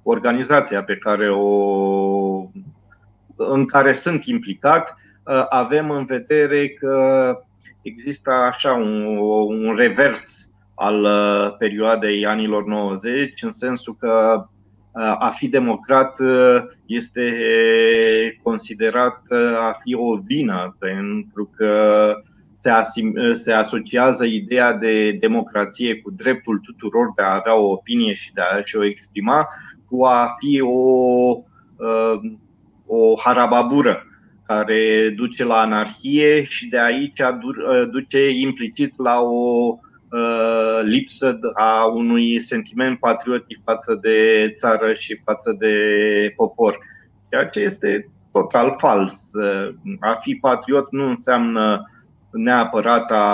organizația 0.02 0.84
pe 0.84 0.96
care 0.96 1.30
o, 1.30 2.50
în 3.36 3.64
care 3.64 3.96
sunt 3.96 4.24
implicat, 4.24 4.96
avem 5.48 5.90
în 5.90 6.04
vedere 6.04 6.68
că 6.68 7.38
există 7.82 8.30
așa 8.30 8.72
un, 8.72 9.16
un 9.46 9.74
revers 9.76 10.48
al 10.76 11.02
uh, 11.02 11.56
perioadei 11.58 12.26
anilor 12.26 12.64
90, 12.64 13.42
în 13.42 13.52
sensul 13.52 13.96
că 13.98 14.44
uh, 14.92 15.16
a 15.18 15.32
fi 15.36 15.48
democrat 15.48 16.20
uh, 16.20 16.62
este 16.86 17.32
considerat 18.42 19.22
a 19.68 19.78
fi 19.82 19.94
o 19.94 20.16
vină, 20.16 20.76
pentru 20.78 21.50
că 21.56 22.12
se 23.38 23.52
asociază 23.52 24.24
ideea 24.24 24.72
de 24.72 25.12
democrație 25.12 26.00
cu 26.00 26.10
dreptul 26.10 26.58
tuturor 26.58 27.12
de 27.16 27.22
a 27.22 27.34
avea 27.34 27.54
o 27.54 27.70
opinie 27.70 28.14
și 28.14 28.32
de 28.32 28.40
a 28.40 28.62
și 28.64 28.76
o 28.76 28.84
exprima, 28.84 29.48
cu 29.88 30.04
a 30.04 30.36
fi 30.38 30.60
o, 30.60 31.30
o 32.86 33.14
harababură 33.24 34.06
care 34.46 35.08
duce 35.16 35.44
la 35.44 35.60
anarhie 35.60 36.44
și 36.44 36.68
de 36.68 36.80
aici 36.80 37.20
duce 37.90 38.28
implicit 38.28 38.98
la 38.98 39.20
o 39.20 39.74
Uh, 39.74 39.85
lipsă 40.82 41.38
a 41.54 41.84
unui 41.84 42.46
sentiment 42.46 42.98
patriotic 42.98 43.58
față 43.64 43.98
de 44.00 44.54
țară 44.58 44.94
și 44.98 45.20
față 45.24 45.56
de 45.58 45.74
popor. 46.36 46.78
Ceea 47.30 47.46
ce 47.46 47.60
este 47.60 48.10
total 48.32 48.74
fals. 48.78 49.32
Uh, 49.32 49.74
a 50.00 50.18
fi 50.20 50.34
patriot 50.34 50.90
nu 50.90 51.08
înseamnă 51.08 51.90
neapărat 52.30 53.10
a, 53.10 53.24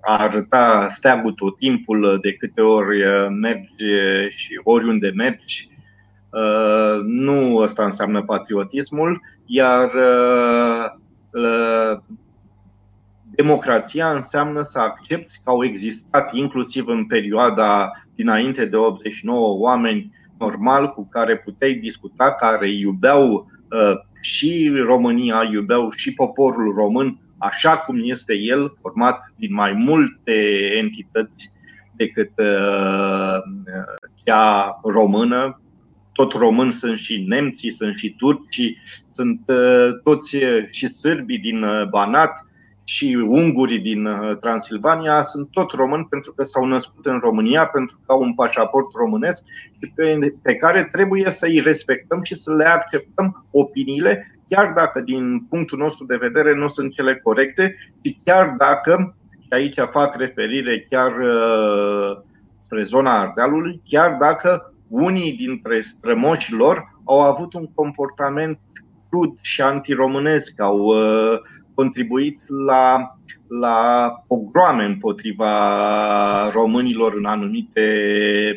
a 0.00 0.18
arăta 0.18 0.88
steagul 0.94 1.32
tot 1.32 1.58
timpul 1.58 2.18
de 2.22 2.32
câte 2.32 2.60
ori 2.60 2.98
mergi 3.40 3.84
și 4.28 4.60
oriunde 4.64 5.12
mergi. 5.14 5.68
Uh, 6.30 7.00
nu 7.04 7.58
asta 7.58 7.84
înseamnă 7.84 8.22
patriotismul, 8.22 9.20
iar 9.46 9.90
democrația 13.34 14.12
înseamnă 14.12 14.64
să 14.66 14.78
accepti 14.78 15.38
că 15.44 15.50
au 15.50 15.64
existat, 15.64 16.34
inclusiv 16.34 16.86
în 16.86 17.06
perioada 17.06 17.92
dinainte 18.14 18.64
de 18.64 18.76
89, 18.76 19.58
oameni 19.58 20.10
normal 20.38 20.88
cu 20.88 21.08
care 21.10 21.36
puteai 21.36 21.74
discuta, 21.74 22.32
care 22.32 22.70
iubeau 22.70 23.50
uh, 23.70 23.92
și 24.20 24.72
România, 24.84 25.48
iubeau 25.52 25.90
și 25.90 26.12
poporul 26.12 26.74
român, 26.74 27.18
așa 27.38 27.78
cum 27.78 28.00
este 28.02 28.34
el, 28.34 28.76
format 28.80 29.32
din 29.36 29.54
mai 29.54 29.72
multe 29.72 30.32
entități 30.78 31.52
decât 31.96 32.30
uh, 32.36 33.38
cea 34.24 34.80
română. 34.84 35.60
Tot 36.12 36.32
român 36.32 36.70
sunt 36.70 36.98
și 36.98 37.24
nemții, 37.28 37.72
sunt 37.72 37.98
și 37.98 38.14
turcii, 38.14 38.78
sunt 39.10 39.40
uh, 39.46 39.90
toți 40.02 40.36
și 40.70 40.88
sârbii 40.88 41.38
din 41.38 41.64
Banat 41.90 42.46
și 42.84 43.24
ungurii 43.28 43.78
din 43.78 44.06
uh, 44.06 44.36
Transilvania 44.40 45.26
sunt 45.26 45.48
tot 45.50 45.70
români 45.70 46.06
pentru 46.10 46.32
că 46.32 46.42
s-au 46.42 46.64
născut 46.64 47.06
în 47.06 47.18
România, 47.18 47.66
pentru 47.66 47.98
că 48.06 48.12
au 48.12 48.20
un 48.20 48.34
pașaport 48.34 48.86
românesc 48.94 49.42
și 49.78 49.92
pe, 49.94 50.34
pe 50.42 50.54
care 50.54 50.88
trebuie 50.92 51.30
să 51.30 51.46
îi 51.46 51.60
respectăm 51.60 52.22
și 52.22 52.40
să 52.40 52.54
le 52.54 52.64
acceptăm 52.64 53.46
opiniile, 53.50 54.40
chiar 54.48 54.72
dacă 54.72 55.00
din 55.00 55.46
punctul 55.48 55.78
nostru 55.78 56.04
de 56.04 56.16
vedere 56.16 56.54
nu 56.54 56.68
sunt 56.68 56.94
cele 56.94 57.16
corecte 57.16 57.76
și 58.04 58.18
chiar 58.24 58.54
dacă, 58.58 59.16
și 59.40 59.48
aici 59.50 59.78
fac 59.90 60.16
referire 60.16 60.86
chiar 60.90 61.12
uh, 61.18 62.22
spre 62.64 62.84
zona 62.84 63.20
Ardealului, 63.20 63.80
chiar 63.84 64.16
dacă 64.20 64.74
unii 64.88 65.32
dintre 65.32 65.80
strămoșii 65.86 66.54
lor 66.56 66.92
au 67.04 67.20
avut 67.20 67.54
un 67.54 67.66
comportament 67.74 68.58
crud 69.10 69.38
și 69.40 69.60
antiromânesc, 69.60 70.60
au 70.60 70.78
uh, 70.78 71.38
contribuit 71.74 72.40
la, 72.66 73.16
la 73.48 74.10
pogroame 74.26 74.84
împotriva 74.84 76.50
românilor 76.50 77.14
în 77.14 77.24
anumite 77.24 77.82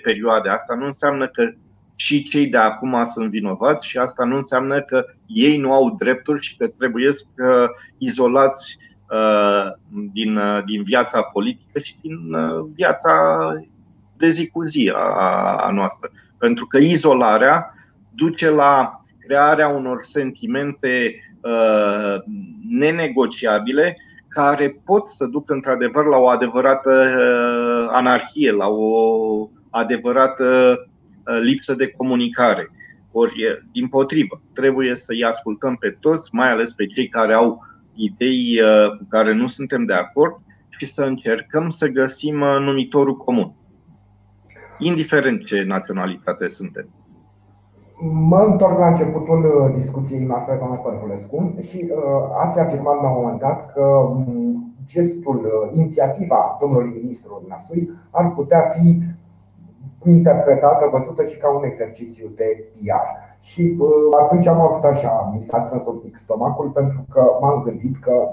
perioade. 0.04 0.50
Asta 0.50 0.76
nu 0.76 0.86
înseamnă 0.86 1.28
că 1.28 1.54
și 1.96 2.24
cei 2.24 2.48
de 2.48 2.58
acum 2.58 3.08
sunt 3.10 3.30
vinovați 3.30 3.88
și 3.88 3.98
asta 3.98 4.24
nu 4.24 4.36
înseamnă 4.36 4.82
că 4.82 5.06
ei 5.26 5.58
nu 5.58 5.74
au 5.74 5.96
drepturi 6.00 6.42
și 6.42 6.58
că 6.58 6.68
trebuie 6.68 7.12
să 7.12 7.68
izolați 7.98 8.78
uh, 9.10 9.72
din, 10.14 10.38
uh, 10.38 10.64
din 10.66 10.84
viața 10.84 11.22
politică 11.22 11.80
și 11.80 11.96
din 12.02 12.34
uh, 12.34 12.66
viața 12.76 13.38
de 14.18 14.30
zi 14.30 14.48
cu 14.48 14.64
zi 14.64 14.92
a, 14.96 15.56
a 15.56 15.72
noastră. 15.72 16.12
Pentru 16.38 16.66
că 16.66 16.78
izolarea 16.78 17.74
duce 18.16 18.50
la 18.50 19.04
crearea 19.28 19.68
unor 19.68 20.04
sentimente 20.04 21.16
Uh, 21.46 22.18
nenegociabile 22.70 23.98
care 24.28 24.82
pot 24.86 25.12
să 25.12 25.26
ducă 25.26 25.54
într-adevăr 25.54 26.06
la 26.06 26.18
o 26.18 26.28
adevărată 26.28 26.92
uh, 26.92 27.88
anarhie, 27.92 28.52
la 28.52 28.68
o 28.68 29.50
adevărată 29.70 30.78
uh, 31.26 31.40
lipsă 31.42 31.74
de 31.74 31.88
comunicare. 31.88 32.72
Ori, 33.12 33.64
din 33.72 33.88
potrivă, 33.88 34.42
trebuie 34.54 34.96
să-i 34.96 35.24
ascultăm 35.24 35.76
pe 35.76 35.98
toți, 36.00 36.30
mai 36.36 36.52
ales 36.52 36.74
pe 36.74 36.86
cei 36.86 37.08
care 37.08 37.34
au 37.34 37.66
idei 37.96 38.60
cu 38.98 39.06
care 39.10 39.34
nu 39.34 39.48
suntem 39.48 39.86
de 39.86 39.94
acord 39.94 40.36
și 40.70 40.92
să 40.92 41.04
încercăm 41.04 41.70
să 41.70 41.88
găsim 41.88 42.36
numitorul 42.38 43.18
comun, 43.18 43.54
indiferent 44.80 45.46
ce 45.46 45.64
naționalitate 45.64 46.48
suntem. 46.48 47.05
Mă 48.00 48.38
întorc 48.38 48.78
la 48.78 48.88
începutul 48.88 49.46
uh, 49.46 49.74
discuției 49.74 50.24
noastre, 50.24 50.56
doamna 50.56 50.76
Părvulescu, 50.76 51.56
și 51.60 51.92
uh, 51.92 52.30
ați 52.38 52.60
afirmat 52.60 53.02
la 53.02 53.10
un 53.10 53.22
moment 53.22 53.40
dat 53.40 53.74
că 53.74 54.10
mm, 54.14 54.74
gestul, 54.86 55.36
uh, 55.36 55.78
inițiativa 55.78 56.58
domnului 56.60 57.00
ministru 57.02 57.44
Nasui 57.48 57.90
ar 58.12 58.34
putea 58.34 58.62
fi 58.62 59.02
interpretată, 60.10 60.90
văzută 60.92 61.26
și 61.26 61.38
ca 61.38 61.56
un 61.56 61.64
exercițiu 61.64 62.32
de 62.36 62.70
PR. 62.72 63.08
Și 63.40 63.78
atunci 64.22 64.48
am 64.48 64.62
avut 64.62 64.84
așa, 64.84 65.32
mi 65.36 65.42
s-a 65.42 65.60
strâns 65.60 65.86
un 65.86 65.98
pic 65.98 66.16
stomacul 66.16 66.70
pentru 66.70 67.06
că 67.10 67.38
m-am 67.42 67.62
gândit 67.64 67.98
că 67.98 68.28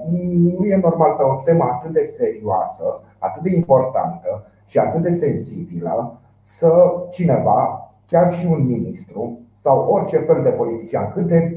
nu 0.58 0.64
e 0.64 0.76
normal 0.76 1.14
pe 1.16 1.22
o 1.22 1.40
temă 1.44 1.64
atât 1.64 1.92
de 1.92 2.04
serioasă, 2.16 3.00
atât 3.18 3.42
de 3.42 3.54
importantă 3.54 4.46
și 4.66 4.78
atât 4.78 5.02
de 5.02 5.12
sensibilă 5.12 6.20
să 6.40 6.92
cineva, 7.10 7.90
chiar 8.06 8.32
și 8.32 8.46
un 8.46 8.66
ministru, 8.66 9.38
sau 9.64 9.86
orice 9.88 10.18
fel 10.18 10.42
de 10.42 10.50
politician, 10.50 11.10
cât 11.12 11.26
de 11.26 11.56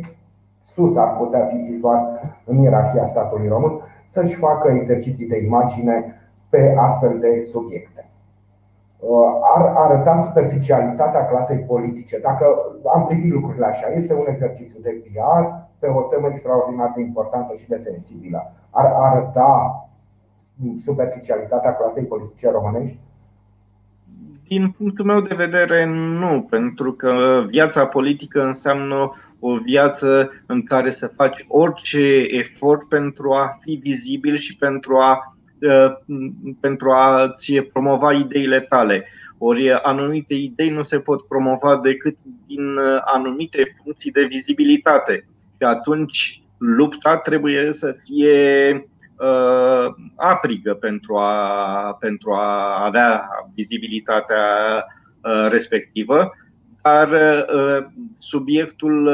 sus 0.61 0.95
ar 0.95 1.17
putea 1.17 1.45
fi 1.45 1.63
situat 1.63 2.21
în 2.45 2.57
ierarhia 2.57 3.05
statului 3.05 3.47
român, 3.47 3.79
să-și 4.07 4.35
facă 4.35 4.71
exerciții 4.71 5.27
de 5.27 5.43
imagine 5.43 6.19
pe 6.49 6.75
astfel 6.77 7.19
de 7.19 7.41
subiecte. 7.51 8.09
Uh, 8.99 9.31
ar 9.55 9.73
arăta 9.75 10.21
superficialitatea 10.21 11.25
clasei 11.25 11.59
politice. 11.59 12.19
Dacă 12.19 12.45
am 12.93 13.05
privit 13.05 13.31
lucrurile 13.31 13.65
așa, 13.65 13.87
este 13.87 14.13
un 14.13 14.25
exercițiu 14.27 14.79
de 14.81 15.01
PR 15.03 15.43
pe 15.79 15.87
o 15.87 16.01
temă 16.01 16.27
extraordinar 16.27 16.91
de 16.95 17.01
importantă 17.01 17.53
și 17.53 17.67
de 17.67 17.77
sensibilă. 17.77 18.53
Ar 18.69 18.85
arăta 18.85 19.79
superficialitatea 20.83 21.75
clasei 21.75 22.03
politice 22.03 22.51
românești? 22.51 22.99
Din 24.47 24.69
punctul 24.69 25.05
meu 25.05 25.21
de 25.21 25.35
vedere, 25.35 25.85
nu, 26.19 26.47
pentru 26.49 26.93
că 26.93 27.45
viața 27.49 27.85
politică 27.85 28.45
înseamnă 28.45 29.15
o 29.39 29.57
viață 29.57 30.31
în 30.45 30.63
care 30.63 30.91
să 30.91 31.07
faci 31.15 31.45
orice 31.47 32.25
efort 32.27 32.87
pentru 32.87 33.31
a 33.31 33.57
fi 33.61 33.79
vizibil 33.83 34.37
și 34.37 34.55
pentru 34.55 34.97
a, 34.97 35.37
uh, 35.61 35.95
pentru 36.59 36.91
a 36.91 37.33
ți 37.37 37.59
promova 37.59 38.13
ideile 38.13 38.59
tale. 38.59 39.07
Ori 39.37 39.71
anumite 39.71 40.33
idei 40.33 40.69
nu 40.69 40.83
se 40.83 40.99
pot 40.99 41.27
promova 41.27 41.79
decât 41.83 42.17
din 42.47 42.77
anumite 43.05 43.75
funcții 43.83 44.11
de 44.11 44.23
vizibilitate. 44.23 45.27
Și 45.57 45.63
atunci 45.67 46.41
lupta 46.57 47.17
trebuie 47.17 47.71
să 47.75 47.95
fie 48.03 48.71
uh, 48.73 48.83
aprigă 50.15 50.73
pentru 50.73 51.15
a, 51.15 51.97
pentru 51.99 52.31
a 52.33 52.85
avea 52.85 53.29
vizibilitatea 53.53 54.45
uh, 55.21 55.47
respectivă, 55.49 56.31
dar 56.81 57.09
uh, 57.09 57.85
subiectul 58.17 59.09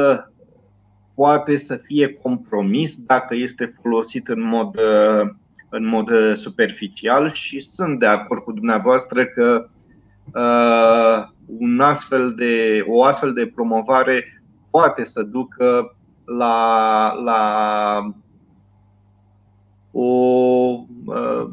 poate 1.14 1.60
să 1.60 1.76
fie 1.76 2.14
compromis 2.14 2.96
dacă 2.96 3.34
este 3.34 3.74
folosit 3.82 4.28
în 4.28 4.42
mod, 4.42 4.80
în 5.68 5.86
mod 5.86 6.36
superficial 6.36 7.32
și 7.32 7.60
sunt 7.60 7.98
de 7.98 8.06
acord 8.06 8.42
cu 8.42 8.52
dumneavoastră 8.52 9.26
că 9.26 9.68
uh, 10.34 11.28
un 11.58 11.80
astfel 11.80 12.34
de, 12.34 12.84
o 12.88 13.04
astfel 13.04 13.32
de 13.32 13.52
promovare 13.54 14.42
poate 14.70 15.04
să 15.04 15.22
ducă 15.22 15.96
la, 16.24 17.12
la 17.24 18.14
o 19.92 20.06
uh, 21.06 21.48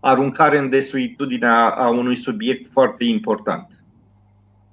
aruncare 0.00 0.58
în 0.58 0.70
desuitudinea 0.70 1.68
a 1.68 1.90
unui 1.90 2.20
subiect 2.20 2.70
foarte 2.70 3.04
important. 3.04 3.66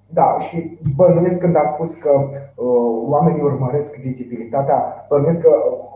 Da, 0.09 0.37
și 0.39 0.77
bănuiesc 0.95 1.39
când 1.39 1.55
a 1.55 1.65
spus 1.73 1.93
că 1.93 2.11
uh, 2.55 3.03
oamenii 3.05 3.41
urmăresc 3.41 3.95
vizibilitatea, 3.95 5.05
bănuiesc 5.09 5.41
că 5.41 5.49
uh, 5.49 5.87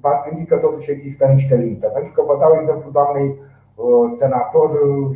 v-ați 0.00 0.28
gândit 0.28 0.48
că 0.48 0.56
totuși 0.56 0.90
există 0.90 1.26
niște 1.26 1.56
limite. 1.56 1.86
Pentru 1.86 2.12
că 2.12 2.22
vă 2.26 2.36
dau 2.40 2.52
exemplu 2.60 2.90
doamnei 2.90 3.28
uh, 3.74 4.14
senator 4.18 4.70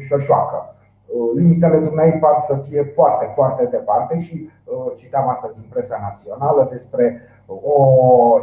Șoșoacă. 0.06 0.76
Uh, 1.06 1.30
limitele 1.34 1.78
dumneavoastră 1.78 2.18
par 2.18 2.36
să 2.48 2.68
fie 2.68 2.82
foarte, 2.82 3.30
foarte 3.34 3.64
departe 3.66 4.20
și 4.20 4.50
uh, 4.64 4.92
citam 4.96 5.28
astăzi 5.28 5.56
în 5.56 5.64
presa 5.70 5.98
națională 6.02 6.68
despre 6.70 7.20
o 7.46 7.80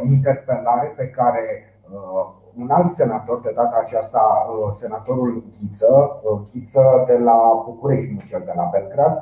interpelare 0.04 0.92
pe 0.96 1.08
care 1.08 1.44
uh, 1.92 2.42
un 2.60 2.70
alt 2.70 2.92
senator, 2.92 3.40
de 3.40 3.52
data 3.54 3.76
aceasta 3.80 4.46
senatorul 4.72 5.44
Ghiță, 5.50 6.20
Ghiță 6.52 7.04
de 7.06 7.18
la 7.18 7.62
București, 7.64 8.12
nu 8.12 8.20
cel 8.28 8.42
de 8.44 8.52
la 8.56 8.68
Belgrad, 8.72 9.18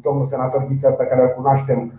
domnul 0.00 0.24
senator 0.24 0.64
Ghiță 0.64 0.90
pe 0.90 1.04
care 1.06 1.22
îl 1.22 1.32
cunoaștem 1.36 1.92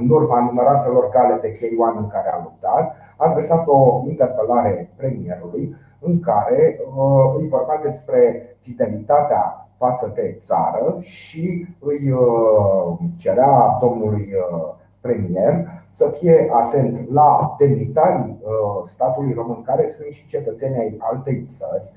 în 0.00 0.08
urma 0.10 0.40
numeroaselor 0.40 1.08
gale 1.08 1.38
de 1.40 1.52
K1 1.52 1.96
în 1.96 2.06
care 2.06 2.32
a 2.32 2.40
luptat, 2.42 2.96
a 3.16 3.28
adresat 3.28 3.66
o 3.66 4.02
interpelare 4.06 4.92
premierului 4.96 5.76
în 6.00 6.20
care 6.20 6.80
uh, 6.96 7.34
îi 7.38 7.48
vorba 7.48 7.80
despre 7.82 8.42
fidelitatea 8.60 9.68
față 9.76 10.12
de 10.14 10.36
țară 10.40 10.96
și 11.00 11.66
îi 11.78 12.10
uh, 12.10 12.98
cerea 13.16 13.78
domnului 13.80 14.28
uh, 14.52 14.74
premier 15.00 15.81
să 15.92 16.10
fie 16.18 16.48
atent 16.52 17.10
la 17.12 17.54
demnitarii 17.58 18.38
statului 18.84 19.32
român 19.32 19.62
care 19.62 19.88
sunt 19.96 20.12
și 20.12 20.26
cetățenii 20.26 20.78
ai 20.78 20.96
altei 20.98 21.46
țări. 21.48 21.92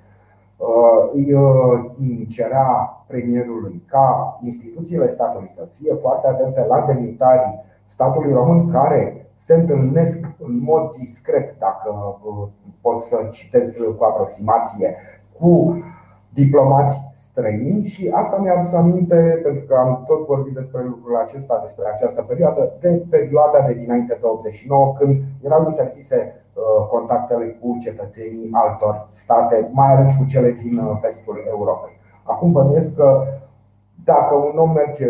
Îi 1.13 2.27
cerea 2.29 3.03
premierului 3.07 3.83
ca 3.87 4.39
instituțiile 4.41 5.07
statului 5.07 5.49
să 5.49 5.67
fie 5.77 5.93
foarte 5.93 6.27
atente 6.27 6.65
la 6.67 6.83
demnitarii 6.87 7.63
statului 7.85 8.33
român 8.33 8.69
care 8.69 9.25
se 9.35 9.53
întâlnesc 9.53 10.17
în 10.39 10.59
mod 10.63 10.91
discret, 10.97 11.55
dacă 11.59 12.17
uh, 12.23 12.47
pot 12.81 12.99
să 12.99 13.27
citez 13.31 13.75
cu 13.97 14.03
aproximație, 14.03 14.95
cu 15.39 15.77
diplomați 16.39 16.95
străini 17.13 17.87
și 17.87 18.11
asta 18.13 18.35
mi-a 18.37 18.55
adus 18.57 18.73
aminte, 18.73 19.39
pentru 19.43 19.63
că 19.67 19.75
am 19.75 20.03
tot 20.07 20.25
vorbit 20.25 20.53
despre 20.53 20.81
lucrul 20.83 21.15
acesta, 21.15 21.59
despre 21.61 21.85
această 21.93 22.21
perioadă, 22.21 22.61
de 22.79 23.05
perioada 23.09 23.59
de 23.67 23.73
dinainte 23.73 24.17
de 24.19 24.25
89, 24.27 24.93
când 24.97 25.21
erau 25.41 25.65
interzise 25.67 26.19
uh, 26.53 26.87
contactele 26.89 27.45
cu 27.59 27.77
cetățenii 27.81 28.49
altor 28.51 29.07
state, 29.09 29.69
mai 29.71 29.89
ales 29.93 30.09
cu 30.17 30.25
cele 30.25 30.51
din 30.51 30.77
uh, 30.77 30.97
vestul 31.01 31.43
Europei. 31.47 31.93
Acum 32.23 32.51
bănuiesc 32.51 32.95
că 32.95 33.23
dacă 34.03 34.35
un 34.35 34.57
om 34.57 34.71
merge 34.71 35.07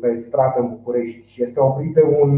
pe 0.00 0.16
stradă 0.16 0.58
în 0.60 0.68
București 0.68 1.30
și 1.30 1.42
este 1.42 1.60
oprit 1.60 1.94
de 1.94 2.04
un 2.20 2.30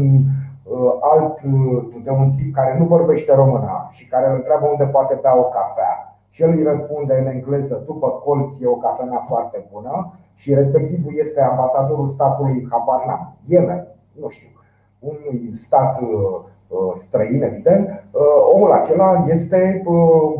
Uh, 0.65 0.97
alt, 1.01 1.41
uh, 1.41 1.83
de 2.03 2.09
un 2.09 2.31
tip 2.31 2.55
care 2.55 2.77
nu 2.77 2.85
vorbește 2.85 3.33
română 3.33 3.87
și 3.91 4.07
care 4.07 4.29
îl 4.29 4.35
întreabă 4.35 4.65
unde 4.65 4.85
poate 4.85 5.19
bea 5.21 5.37
o 5.37 5.43
cafea 5.43 6.14
și 6.35 6.43
el 6.43 6.49
îi 6.49 6.63
răspunde 6.63 7.13
în 7.19 7.27
engleză, 7.27 7.83
după 7.85 8.07
colț 8.07 8.59
e 8.59 8.67
o 8.67 8.75
cafenea 8.75 9.19
foarte 9.19 9.67
bună 9.71 10.13
și 10.33 10.53
respectivul 10.53 11.11
este 11.15 11.41
ambasadorul 11.41 12.07
statului 12.07 12.67
habar 12.71 13.05
n-am, 13.05 13.37
Yemen, 13.45 13.87
nu 14.19 14.29
știu, 14.29 14.49
unui 14.99 15.51
stat 15.53 16.01
uh, 16.01 16.41
străin, 16.95 17.41
evident, 17.41 18.03
omul 18.53 18.71
acela 18.71 19.25
este 19.27 19.81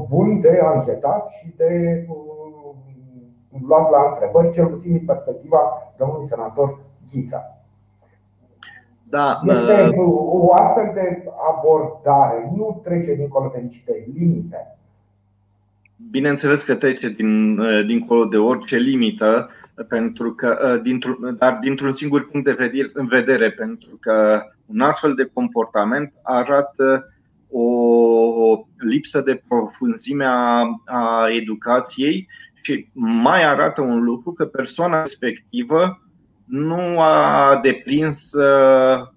bun 0.09 0.39
de 0.39 0.59
anchetat 0.63 1.27
și 1.27 1.53
de 1.57 2.05
luat 3.67 3.89
la 3.89 4.05
întrebări, 4.07 4.51
cel 4.51 4.67
puțin 4.67 4.91
din 4.91 5.05
perspectiva 5.05 5.59
domnului 5.97 6.27
senator 6.27 6.79
Ghița. 7.11 7.59
Da, 9.09 9.41
este 9.45 9.95
o 10.41 10.53
astfel 10.53 10.91
de 10.93 11.23
abordare, 11.55 12.51
nu 12.55 12.79
trece 12.83 13.13
dincolo 13.13 13.49
de 13.53 13.59
niște 13.59 14.05
limite. 14.13 14.77
Bineînțeles 15.95 16.63
că 16.63 16.75
trece 16.75 17.09
din, 17.09 17.57
uh, 17.57 17.85
dincolo 17.85 18.25
de 18.25 18.37
orice 18.37 18.77
limită, 18.77 19.49
pentru 19.87 20.33
că, 20.33 20.73
uh, 20.75 20.81
dintr-un, 20.81 21.35
dar 21.39 21.57
dintr-un 21.61 21.95
singur 21.95 22.29
punct 22.29 22.45
de 22.45 22.75
vedere, 23.09 23.51
pentru 23.51 23.97
că 23.99 24.41
un 24.65 24.81
astfel 24.81 25.13
de 25.13 25.29
comportament 25.33 26.13
arată 26.23 27.13
o, 27.49 27.63
o 28.49 28.67
lipsă 28.77 29.21
de 29.21 29.41
profunzime 29.47 30.25
a, 30.25 30.63
a 30.85 31.29
educației 31.29 32.27
și 32.61 32.89
mai 32.93 33.43
arată 33.43 33.81
un 33.81 34.03
lucru 34.03 34.31
că 34.31 34.45
persoana 34.45 35.01
respectivă 35.01 36.01
nu 36.45 36.99
a 36.99 37.59
deprins 37.63 38.33
uh, 38.33 39.01
uh, 39.01 39.07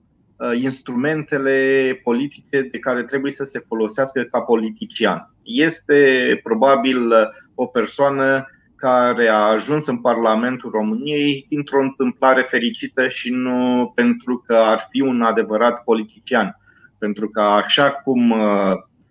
instrumentele 0.61 2.01
politice 2.03 2.69
de 2.71 2.79
care 2.79 3.03
trebuie 3.03 3.33
să 3.33 3.45
se 3.45 3.65
folosească 3.69 4.23
ca 4.23 4.41
politician. 4.41 5.35
Este 5.43 6.41
probabil 6.43 7.07
uh, 7.07 7.17
o 7.55 7.67
persoană 7.67 8.47
care 8.77 9.29
a 9.29 9.39
ajuns 9.39 9.87
în 9.87 9.99
Parlamentul 9.99 10.71
României 10.71 11.47
dintr-o 11.49 11.83
întâmplare 11.83 12.47
fericită 12.49 13.09
și 13.09 13.31
nu 13.31 13.93
pentru 13.95 14.45
că 14.47 14.55
ar 14.55 14.87
fi 14.91 15.01
un 15.01 15.23
adevărat 15.23 15.85
politician. 15.85 16.57
Pentru 16.99 17.29
că 17.29 17.41
așa 17.41 17.91
cum 17.91 18.35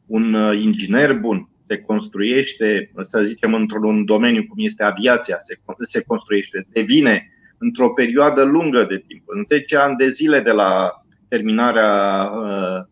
un 0.06 0.36
inginer 0.56 1.14
bun 1.14 1.50
se 1.68 1.78
construiește, 1.78 2.92
să 3.06 3.22
zicem, 3.22 3.54
într-un 3.54 4.06
domeniu 4.06 4.46
cum 4.48 4.58
este 4.58 4.84
aviația, 4.84 5.40
se 5.88 6.02
construiește, 6.02 6.68
devine 6.72 7.32
într-o 7.58 7.90
perioadă 7.90 8.44
lungă 8.44 8.84
de 8.84 9.04
timp, 9.08 9.24
în 9.26 9.44
10 9.44 9.78
ani 9.78 9.96
de 9.96 10.08
zile 10.08 10.40
de 10.40 10.52
la 10.52 10.92
terminarea 11.28 12.24
uh, 12.24 12.84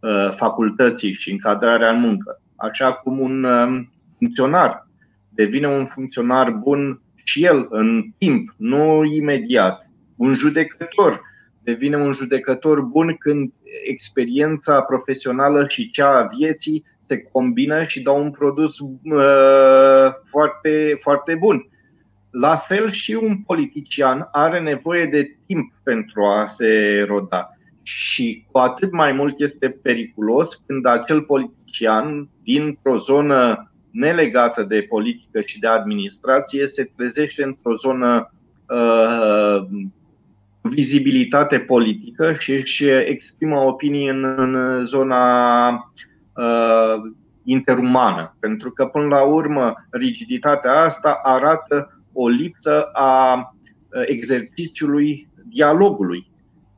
uh, 0.00 0.34
facultății 0.36 1.12
și 1.12 1.30
încadrarea 1.30 1.90
în 1.90 2.00
muncă. 2.00 2.42
Așa 2.56 2.92
cum 2.92 3.20
un 3.20 3.44
um, 3.44 3.92
funcționar 4.18 4.86
devine 5.28 5.68
un 5.68 5.86
funcționar 5.86 6.50
bun 6.50 7.00
și 7.14 7.44
el 7.44 7.66
în 7.70 8.04
timp, 8.18 8.54
nu 8.56 9.04
imediat. 9.04 9.90
Un 10.16 10.38
judecător 10.38 11.20
devine 11.62 11.96
un 11.96 12.12
judecător 12.12 12.80
bun 12.80 13.16
când 13.18 13.52
experiența 13.84 14.82
profesională 14.82 15.66
și 15.68 15.90
cea 15.90 16.18
a 16.18 16.28
vieții 16.36 16.84
se 17.06 17.22
combină 17.22 17.84
și 17.84 18.02
dau 18.02 18.22
un 18.22 18.30
produs 18.30 18.78
uh, 18.78 20.12
foarte, 20.24 20.98
foarte 21.00 21.34
bun. 21.34 21.68
La 22.30 22.56
fel 22.56 22.90
și 22.90 23.18
un 23.22 23.36
politician 23.36 24.28
are 24.32 24.60
nevoie 24.60 25.06
de 25.06 25.36
timp 25.46 25.72
pentru 25.82 26.24
a 26.24 26.46
se 26.50 27.04
roda. 27.08 27.57
Și 27.88 28.44
cu 28.50 28.58
atât 28.58 28.92
mai 28.92 29.12
mult 29.12 29.40
este 29.40 29.78
periculos 29.82 30.54
când 30.66 30.86
acel 30.86 31.22
politician 31.22 32.28
dintr-o 32.42 32.96
zonă 32.96 33.70
nelegată 33.90 34.62
de 34.62 34.86
politică 34.88 35.40
și 35.40 35.58
de 35.58 35.66
administrație 35.66 36.66
se 36.66 36.90
trezește 36.96 37.42
într-o 37.42 37.74
zonă 37.74 38.32
uh, 38.68 39.66
vizibilitate 40.60 41.58
politică 41.58 42.32
și 42.32 42.52
își 42.52 42.84
exprimă 42.84 43.58
opinii 43.58 44.08
în, 44.08 44.24
în 44.36 44.86
zona 44.86 45.70
uh, 46.34 46.94
interumană. 47.44 48.36
Pentru 48.40 48.70
că, 48.70 48.86
până 48.86 49.06
la 49.06 49.22
urmă, 49.22 49.74
rigiditatea 49.90 50.72
asta 50.72 51.20
arată 51.22 52.02
o 52.12 52.28
lipsă 52.28 52.82
a 52.92 53.52
exercițiului 54.06 55.28
dialogului 55.48 56.26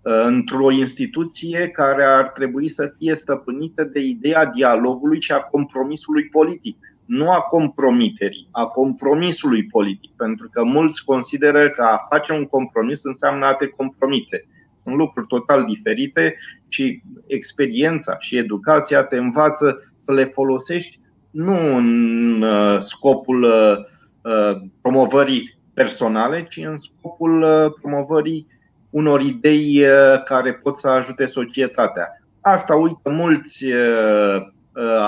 într-o 0.03 0.71
instituție 0.71 1.69
care 1.69 2.05
ar 2.05 2.29
trebui 2.29 2.73
să 2.73 2.93
fie 2.99 3.15
stăpânită 3.15 3.85
de 3.85 4.01
ideea 4.01 4.47
dialogului 4.47 5.21
și 5.21 5.33
a 5.33 5.41
compromisului 5.41 6.25
politic. 6.25 6.77
nu 7.05 7.31
a 7.31 7.41
compromiterii, 7.41 8.49
a 8.51 8.65
compromisului 8.65 9.65
politic. 9.65 10.11
Pentru 10.17 10.49
că 10.53 10.63
mulți 10.63 11.05
consideră 11.05 11.71
că 11.71 11.83
a 11.83 12.07
face 12.09 12.33
un 12.33 12.45
compromis 12.45 13.05
înseamnă 13.05 13.47
a 13.47 13.55
te 13.55 13.67
compromite. 13.67 14.47
Sunt 14.83 14.97
lucruri 14.97 15.27
total 15.27 15.65
diferite 15.65 16.37
și 16.69 17.03
experiența 17.27 18.17
și 18.19 18.37
educația 18.37 19.03
te 19.03 19.17
învață 19.17 19.93
să 20.05 20.13
le 20.13 20.25
folosești 20.25 21.01
nu 21.31 21.77
în 21.77 22.43
uh, 22.43 22.79
scopul 22.85 23.43
uh, 23.43 23.77
uh, 24.23 24.61
promovării 24.81 25.59
personale, 25.75 26.47
ci 26.49 26.57
în 26.57 26.77
scopul 26.79 27.45
promovării 27.81 28.47
unor 28.91 29.21
idei 29.21 29.83
care 30.25 30.53
pot 30.53 30.81
să 30.81 30.89
ajute 30.89 31.27
societatea. 31.27 32.23
Asta 32.41 32.75
uită 32.75 33.11
mulți 33.11 33.67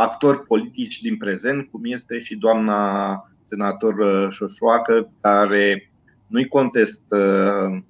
actori 0.00 0.42
politici 0.42 1.00
din 1.00 1.16
prezent, 1.16 1.68
cum 1.70 1.80
este 1.84 2.22
și 2.22 2.36
doamna 2.36 3.10
senator 3.48 3.94
Șoșoacă, 4.30 5.10
care 5.20 5.90
nu-i 6.26 6.48
contestă 6.48 7.84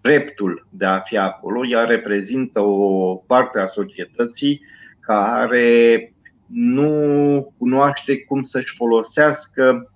dreptul 0.00 0.66
de 0.70 0.84
a 0.84 0.98
fi 0.98 1.18
acolo, 1.18 1.66
ea 1.66 1.84
reprezintă 1.84 2.60
o 2.60 3.14
parte 3.14 3.58
a 3.58 3.66
societății 3.66 4.60
care 5.00 6.12
nu 6.46 7.52
cunoaște 7.58 8.18
cum 8.18 8.44
să-și 8.44 8.74
folosească 8.76 9.92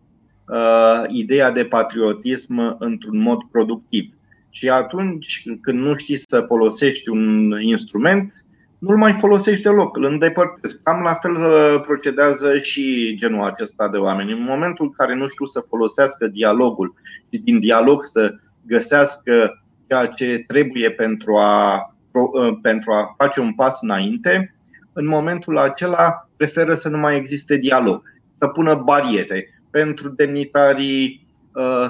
uh, 0.49 1.03
ideea 1.09 1.51
de 1.51 1.65
patriotism 1.65 2.77
într-un 2.79 3.19
mod 3.19 3.39
productiv. 3.51 4.15
Și 4.55 4.69
atunci 4.69 5.43
când 5.61 5.79
nu 5.79 5.97
știi 5.97 6.19
să 6.29 6.41
folosești 6.41 7.09
un 7.09 7.53
instrument, 7.61 8.45
nu-l 8.79 8.97
mai 8.97 9.13
folosești 9.13 9.63
deloc, 9.63 9.97
îl 9.97 10.05
îndepărtezi. 10.05 10.83
Cam 10.83 11.03
la 11.03 11.15
fel 11.15 11.35
uh, 11.35 11.81
procedează 11.81 12.59
și 12.59 13.15
genul 13.19 13.45
acesta 13.45 13.89
de 13.89 13.97
oameni. 13.97 14.33
În 14.33 14.43
momentul 14.43 14.85
în 14.85 14.93
care 14.93 15.15
nu 15.15 15.27
știu 15.27 15.47
să 15.47 15.65
folosească 15.69 16.27
dialogul 16.27 16.95
și 17.31 17.39
din 17.39 17.61
dialog 17.61 18.05
să 18.05 18.35
găsească 18.67 19.63
ceea 19.87 20.07
ce 20.07 20.45
trebuie 20.47 20.91
pentru 20.91 21.37
a, 21.37 21.75
uh, 22.13 22.59
pentru 22.63 22.93
a 22.93 23.15
face 23.17 23.41
un 23.41 23.55
pas 23.55 23.79
înainte, 23.83 24.55
în 24.93 25.07
momentul 25.07 25.59
acela 25.59 26.29
preferă 26.37 26.75
să 26.75 26.89
nu 26.89 26.99
mai 26.99 27.17
existe 27.17 27.57
dialog, 27.57 28.03
să 28.39 28.47
pună 28.47 28.75
bariere 28.75 29.63
pentru 29.71 30.09
demnitarii, 30.09 31.07
uh, 31.07 31.24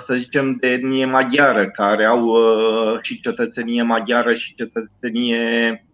să 0.00 0.14
zicem, 0.14 0.56
de 0.60 0.66
etnie 0.66 1.04
maghiară, 1.04 1.70
care 1.70 2.04
au 2.04 2.24
uh, 2.24 2.98
și 3.00 3.20
cetățenie 3.20 3.82
maghiară 3.82 4.34
și 4.34 4.54
cetățenie 4.54 5.86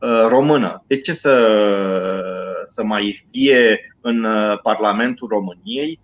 uh, 0.00 0.26
română. 0.28 0.84
De 0.86 1.00
ce 1.00 1.12
să, 1.12 1.34
să 2.64 2.84
mai 2.84 3.26
fie 3.30 3.94
în 4.00 4.26
Parlamentul 4.62 5.28
României? 5.28 6.00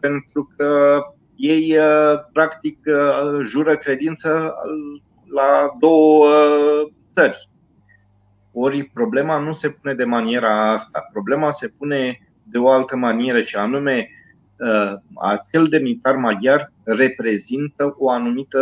Pentru 0.00 0.52
că 0.56 1.00
ei, 1.36 1.76
practic, 2.32 2.78
jură 3.48 3.76
credință 3.76 4.54
la 5.34 5.76
două 5.80 6.26
țări 7.14 7.48
ori 8.52 8.84
problema 8.84 9.38
nu 9.38 9.54
se 9.54 9.70
pune 9.70 9.94
de 9.94 10.04
maniera 10.04 10.72
asta. 10.72 11.08
Problema 11.12 11.52
se 11.52 11.68
pune 11.68 12.18
de 12.42 12.58
o 12.58 12.68
altă 12.70 12.96
manieră, 12.96 13.42
și 13.42 13.56
anume 13.56 14.08
uh, 14.10 14.23
acel 15.14 15.64
demnitar 15.64 16.16
maghiar 16.16 16.72
reprezintă 16.84 17.94
o 17.98 18.10
anumită 18.10 18.60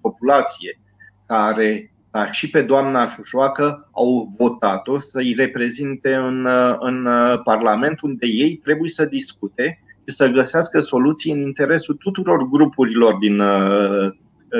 populație 0.00 0.80
care, 1.26 1.92
ca 2.10 2.30
și 2.30 2.50
pe 2.50 2.62
doamna 2.62 3.08
Șușoacă, 3.08 3.88
au 3.92 4.32
votat-o 4.38 4.98
să-i 4.98 5.34
reprezinte 5.36 6.14
în, 6.14 6.48
în 6.78 7.08
Parlament, 7.44 8.00
unde 8.00 8.26
ei 8.26 8.56
trebuie 8.56 8.90
să 8.90 9.04
discute 9.04 9.82
și 10.08 10.14
să 10.14 10.28
găsească 10.28 10.80
soluții 10.80 11.32
în 11.32 11.40
interesul 11.40 11.94
tuturor 11.94 12.48
grupurilor 12.48 13.14
din 13.14 13.40
uh, 13.40 14.10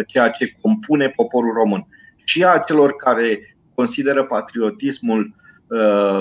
ceea 0.07 0.31
ce 0.31 0.57
compune 0.61 1.09
poporul 1.09 1.53
român. 1.53 1.87
Și 2.25 2.45
a 2.45 2.59
celor 2.59 2.93
care 2.93 3.57
consideră 3.75 4.25
patriotismul 4.25 5.35
uh, 5.67 6.21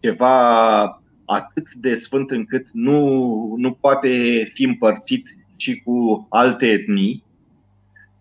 ceva 0.00 1.02
atât 1.24 1.72
de 1.72 1.98
sfânt 1.98 2.30
încât 2.30 2.66
nu, 2.72 3.54
nu 3.56 3.72
poate 3.72 4.08
fi 4.54 4.64
împărțit 4.64 5.36
și 5.56 5.82
cu 5.84 6.26
alte 6.30 6.66
etnii 6.66 7.24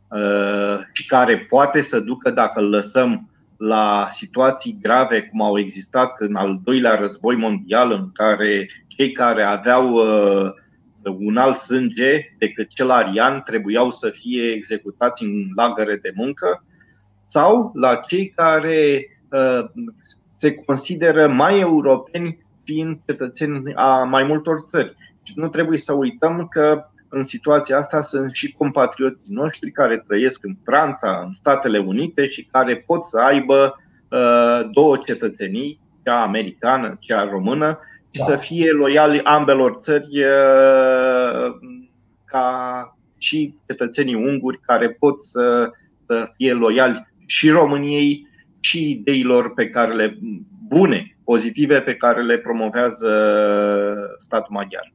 uh, 0.08 0.80
și 0.92 1.06
care 1.06 1.38
poate 1.38 1.84
să 1.84 2.00
ducă, 2.00 2.32
dacă 2.32 2.60
îl 2.60 2.70
lăsăm 2.70 3.30
la 3.58 4.10
situații 4.14 4.78
grave 4.82 5.22
cum 5.22 5.42
au 5.42 5.60
existat 5.60 6.16
în 6.20 6.36
al 6.36 6.60
doilea 6.64 6.96
război 6.96 7.36
mondial, 7.36 7.92
în 7.92 8.12
care 8.12 8.70
cei 8.88 9.12
care 9.12 9.44
aveau 9.44 9.92
uh, 9.92 10.52
un 11.04 11.38
alt 11.38 11.58
sânge 11.58 12.34
decât 12.38 12.68
cel 12.68 12.90
arian 12.90 13.42
trebuiau 13.42 13.94
să 13.94 14.10
fie 14.10 14.52
executați 14.52 15.24
în 15.24 15.48
lagăre 15.56 16.00
de 16.02 16.12
muncă, 16.16 16.66
sau 17.28 17.72
la 17.74 17.96
cei 17.96 18.34
care 18.36 19.08
uh, 19.30 19.66
se 20.36 20.54
consideră 20.54 21.28
mai 21.28 21.60
europeni 21.60 22.43
fiind 22.64 23.00
cetățeni 23.06 23.74
a 23.76 24.04
mai 24.04 24.24
multor 24.24 24.64
țări. 24.68 24.96
Și 25.24 25.34
nu 25.36 25.48
trebuie 25.48 25.80
să 25.80 25.94
uităm 25.94 26.48
că 26.52 26.86
în 27.10 27.28
situația 27.28 27.78
asta 27.78 28.02
sunt 28.02 28.34
și 28.34 28.52
compatrioții 28.52 29.34
noștri 29.34 29.72
care 29.72 30.04
trăiesc 30.08 30.44
în 30.44 30.56
Franța, 30.64 31.22
în 31.26 31.34
Statele 31.40 31.80
Unite 31.80 32.28
și 32.28 32.48
care 32.52 32.76
pot 32.76 33.04
să 33.04 33.20
aibă 33.20 33.76
uh, 34.10 34.70
două 34.72 34.98
cetățenii, 35.06 35.80
cea 36.04 36.22
americană, 36.22 36.98
cea 37.00 37.30
română, 37.30 37.80
și 38.12 38.20
da. 38.20 38.26
să 38.26 38.36
fie 38.36 38.72
loiali 38.72 39.22
ambelor 39.22 39.80
țări 39.82 40.24
uh, 40.24 41.56
ca 42.26 42.98
și 43.18 43.56
cetățenii 43.68 44.16
unguri 44.16 44.60
care 44.60 44.90
pot 44.90 45.26
să, 45.26 45.72
să 46.06 46.32
fie 46.36 46.54
loiali 46.54 47.08
și 47.26 47.50
României 47.50 48.28
și 48.60 48.90
ideilor 48.92 49.54
pe 49.54 49.70
care 49.70 49.94
le 49.94 50.18
bune, 50.68 51.13
pozitive 51.24 51.80
pe 51.80 51.96
care 51.96 52.22
le 52.22 52.38
promovează 52.38 53.12
statul 54.18 54.56
maghiar. 54.56 54.94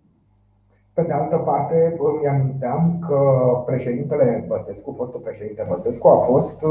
Pe 0.93 1.03
de 1.03 1.13
altă 1.13 1.37
parte, 1.37 1.97
îmi 1.99 2.29
aminteam 2.29 3.05
că 3.09 3.21
președintele 3.67 4.45
Băsescu, 4.49 4.95
fostul 4.97 5.21
președinte 5.21 5.67
Băsescu, 5.69 6.09
a 6.09 6.19
fost 6.19 6.63
uh, 6.63 6.71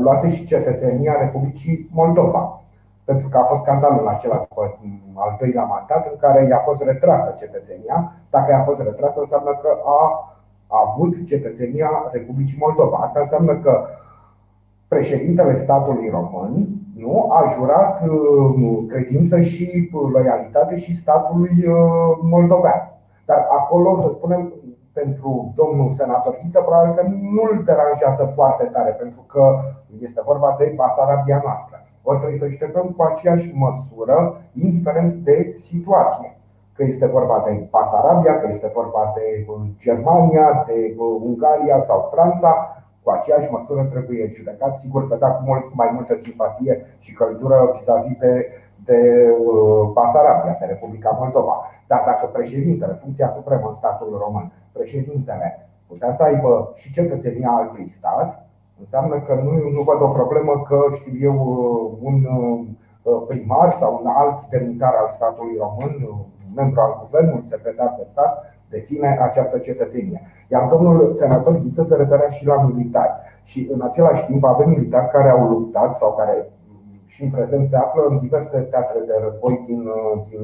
luase 0.00 0.30
și 0.34 0.44
cetățenia 0.44 1.16
Republicii 1.20 1.88
Moldova. 1.92 2.62
Pentru 3.04 3.28
că 3.28 3.36
a 3.38 3.42
fost 3.42 3.60
scandalul 3.60 4.06
acela 4.06 4.36
după 4.36 4.78
al 5.14 5.36
doilea 5.40 5.64
mandat 5.64 6.06
în 6.12 6.18
care 6.18 6.46
i-a 6.48 6.58
fost 6.58 6.82
retrasă 6.82 7.34
cetățenia. 7.38 8.12
Dacă 8.30 8.50
i-a 8.50 8.62
fost 8.62 8.80
retrasă, 8.80 9.20
înseamnă 9.20 9.58
că 9.62 9.70
a, 9.84 10.00
a 10.66 10.78
avut 10.88 11.26
cetățenia 11.26 11.90
Republicii 12.12 12.58
Moldova. 12.60 12.96
Asta 12.96 13.20
înseamnă 13.20 13.54
că 13.56 13.86
președintele 14.88 15.54
statului 15.54 16.08
român 16.10 16.66
nu, 17.02 17.30
a 17.30 17.52
jurat 17.54 18.02
uh, 18.06 18.84
credință 18.88 19.40
și 19.40 19.90
loialitate 20.12 20.78
și 20.78 20.96
statului 20.96 21.56
uh, 21.66 22.18
moldovean. 22.22 22.82
Dar 23.24 23.46
acolo, 23.58 24.00
să 24.00 24.08
spunem, 24.10 24.52
pentru 24.92 25.52
domnul 25.60 25.90
senator 25.90 26.38
Ghiță, 26.40 26.60
probabil 26.60 26.94
că 26.94 27.02
nu 27.34 27.42
îl 27.50 27.62
deranjează 27.64 28.24
foarte 28.34 28.64
tare, 28.64 28.90
pentru 28.90 29.22
că 29.32 29.44
este 30.00 30.20
vorba 30.24 30.54
de 30.58 30.72
Basarabia 30.76 31.40
noastră. 31.44 31.76
Ori 32.02 32.18
trebuie 32.18 32.38
să 32.38 32.48
judecăm 32.48 32.86
cu 32.96 33.02
aceeași 33.02 33.52
măsură, 33.54 34.16
indiferent 34.52 35.12
de 35.14 35.54
situație. 35.68 36.28
Că 36.76 36.82
este 36.84 37.06
vorba 37.06 37.42
de 37.46 37.66
Basarabia, 37.70 38.40
că 38.40 38.46
este 38.48 38.70
vorba 38.74 39.12
de 39.16 39.26
uh, 39.48 39.60
Germania, 39.78 40.64
de 40.66 40.94
Ungaria 41.28 41.80
sau 41.80 42.08
Franța, 42.12 42.50
cu 43.08 43.14
aceeași 43.14 43.52
măsură 43.56 43.82
trebuie 43.84 44.32
judecat. 44.36 44.78
Sigur 44.78 45.08
că 45.08 45.14
da 45.16 45.28
cu 45.30 45.42
mult 45.46 45.64
mai 45.80 45.90
multă 45.94 46.14
simpatie 46.16 46.74
și 46.98 47.12
căldură 47.12 47.58
vis-a-vis 47.74 48.16
de, 48.18 48.32
de 48.88 49.00
uh, 49.46 49.82
Basarabia, 49.96 50.56
de 50.60 50.66
Republica 50.74 51.10
Moldova. 51.20 51.56
Dar 51.86 52.02
dacă 52.06 52.26
președintele, 52.26 53.00
funcția 53.02 53.28
supremă 53.28 53.66
în 53.68 53.74
statul 53.74 54.10
român, 54.24 54.52
președintele 54.72 55.68
putea 55.86 56.12
să 56.12 56.22
aibă 56.22 56.72
și 56.74 56.92
cetățenia 56.92 57.50
altui 57.50 57.88
stat, 57.88 58.28
înseamnă 58.80 59.20
că 59.20 59.34
nu, 59.34 59.52
nu 59.76 59.82
văd 59.88 60.00
o 60.02 60.16
problemă 60.18 60.52
că, 60.68 60.78
știu 60.94 61.14
eu, 61.28 61.36
uh, 61.56 61.98
un 62.08 62.16
uh, 62.24 63.22
primar 63.28 63.70
sau 63.72 64.00
un 64.00 64.06
alt 64.20 64.38
demnitar 64.52 64.94
al 64.94 65.08
statului 65.08 65.56
român, 65.64 65.94
un 66.10 66.52
membru 66.54 66.80
al 66.80 66.98
guvernului, 67.02 67.50
secretar 67.52 67.94
de 67.98 68.04
stat, 68.12 68.32
deține 68.70 69.18
această 69.20 69.58
cetățenie. 69.58 70.20
Iar 70.48 70.68
domnul 70.68 71.12
senator 71.12 71.58
Ghiță 71.58 71.82
se 71.82 71.96
referea 71.96 72.28
și 72.28 72.46
la 72.46 72.62
militari. 72.62 73.12
Și 73.42 73.68
în 73.72 73.80
același 73.82 74.26
timp 74.26 74.44
avem 74.44 74.68
militari 74.68 75.08
care 75.08 75.30
au 75.30 75.48
luptat 75.48 75.96
sau 75.96 76.14
care 76.14 76.50
și 77.06 77.24
în 77.24 77.30
prezent 77.30 77.66
se 77.66 77.76
află 77.76 78.02
în 78.08 78.18
diverse 78.18 78.58
teatre 78.58 78.98
de 79.06 79.12
război 79.22 79.62
din, 79.66 79.90
din 80.28 80.40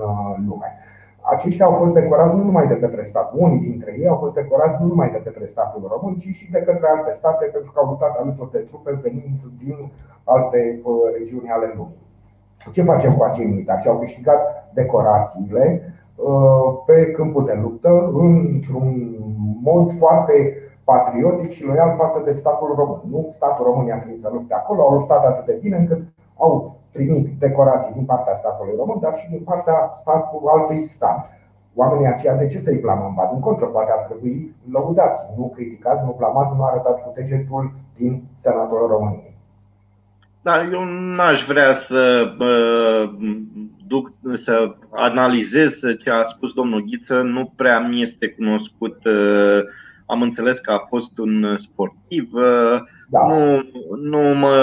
lume. 0.46 0.78
Aceștia 1.20 1.64
au 1.64 1.72
fost 1.72 1.94
decorați 1.94 2.36
nu 2.36 2.42
numai 2.42 2.66
de 2.66 2.78
către 2.78 3.02
stat, 3.02 3.32
unii 3.34 3.58
dintre 3.58 3.96
ei 3.98 4.08
au 4.08 4.16
fost 4.16 4.34
decorați 4.34 4.76
nu 4.80 4.86
numai 4.86 5.10
de 5.10 5.22
către 5.24 5.46
statul 5.46 5.88
român, 5.92 6.14
ci 6.16 6.28
și 6.28 6.50
de 6.50 6.58
către 6.58 6.86
alte 6.88 7.12
state 7.12 7.44
pentru 7.44 7.70
că 7.72 7.80
au 7.80 7.88
luptat 7.88 8.16
alături 8.16 8.50
de 8.50 8.58
trupe 8.58 8.98
venind 9.02 9.38
din 9.62 9.92
alte 10.24 10.80
uh, 10.82 10.94
regiuni 11.18 11.48
ale 11.50 11.72
lumii. 11.76 12.02
Ce 12.72 12.82
facem 12.82 13.14
cu 13.16 13.22
acei 13.22 13.46
militari? 13.46 13.80
Și 13.80 13.88
au 13.88 13.98
câștigat 13.98 14.70
decorațiile 14.72 15.94
pe 16.86 17.10
câmpul 17.10 17.44
de 17.44 17.58
luptă 17.62 18.10
într-un 18.14 19.16
mod 19.62 19.96
foarte 19.98 20.58
patriotic 20.84 21.50
și 21.50 21.64
loial 21.64 21.94
față 21.98 22.22
de 22.24 22.32
statul 22.32 22.74
român. 22.76 23.00
Nu 23.10 23.28
statul 23.30 23.64
român 23.64 23.86
i-a 23.86 23.98
trimis 23.98 24.20
să 24.20 24.30
lupte 24.32 24.54
acolo, 24.54 24.82
au 24.82 24.92
luptat 24.94 25.24
atât 25.24 25.44
de 25.44 25.58
bine 25.60 25.76
încât 25.76 26.02
au 26.36 26.76
primit 26.92 27.28
decorații 27.38 27.92
din 27.92 28.04
partea 28.04 28.34
statului 28.34 28.74
român, 28.78 28.98
dar 29.00 29.14
și 29.14 29.28
din 29.30 29.42
partea 29.44 29.92
statului 29.96 30.48
altui 30.54 30.86
stat. 30.86 31.26
Oamenii 31.74 32.06
aceia 32.06 32.34
de 32.34 32.46
ce 32.46 32.58
să-i 32.58 32.78
blamăm? 32.80 33.12
Ba 33.16 33.28
din 33.32 33.40
contră, 33.40 33.66
poate 33.66 33.90
ar 33.92 34.04
trebui 34.04 34.54
lăudați, 34.72 35.20
nu 35.36 35.52
criticați, 35.54 36.04
nu 36.04 36.14
blamați, 36.18 36.54
nu 36.56 36.64
arătați 36.64 37.02
cu 37.02 37.12
degetul 37.14 37.72
din 37.96 38.22
Senatul 38.36 38.86
României. 38.88 39.34
Da, 40.42 40.52
eu 40.72 40.84
n-aș 41.16 41.46
vrea 41.46 41.72
să 41.72 42.24
duc, 43.86 44.12
să 44.32 44.74
analizez 44.90 45.80
ce 46.02 46.10
a 46.10 46.26
spus 46.26 46.52
domnul 46.52 46.84
Ghiță, 46.84 47.20
nu 47.20 47.52
prea 47.56 47.80
mi 47.80 48.02
este 48.02 48.28
cunoscut. 48.28 48.96
Am 50.06 50.22
înțeles 50.22 50.60
că 50.60 50.70
a 50.72 50.86
fost 50.88 51.18
un 51.18 51.56
sportiv. 51.58 52.30
Da. 53.08 53.26
Nu, 53.26 53.62
nu 54.02 54.34
mă 54.34 54.54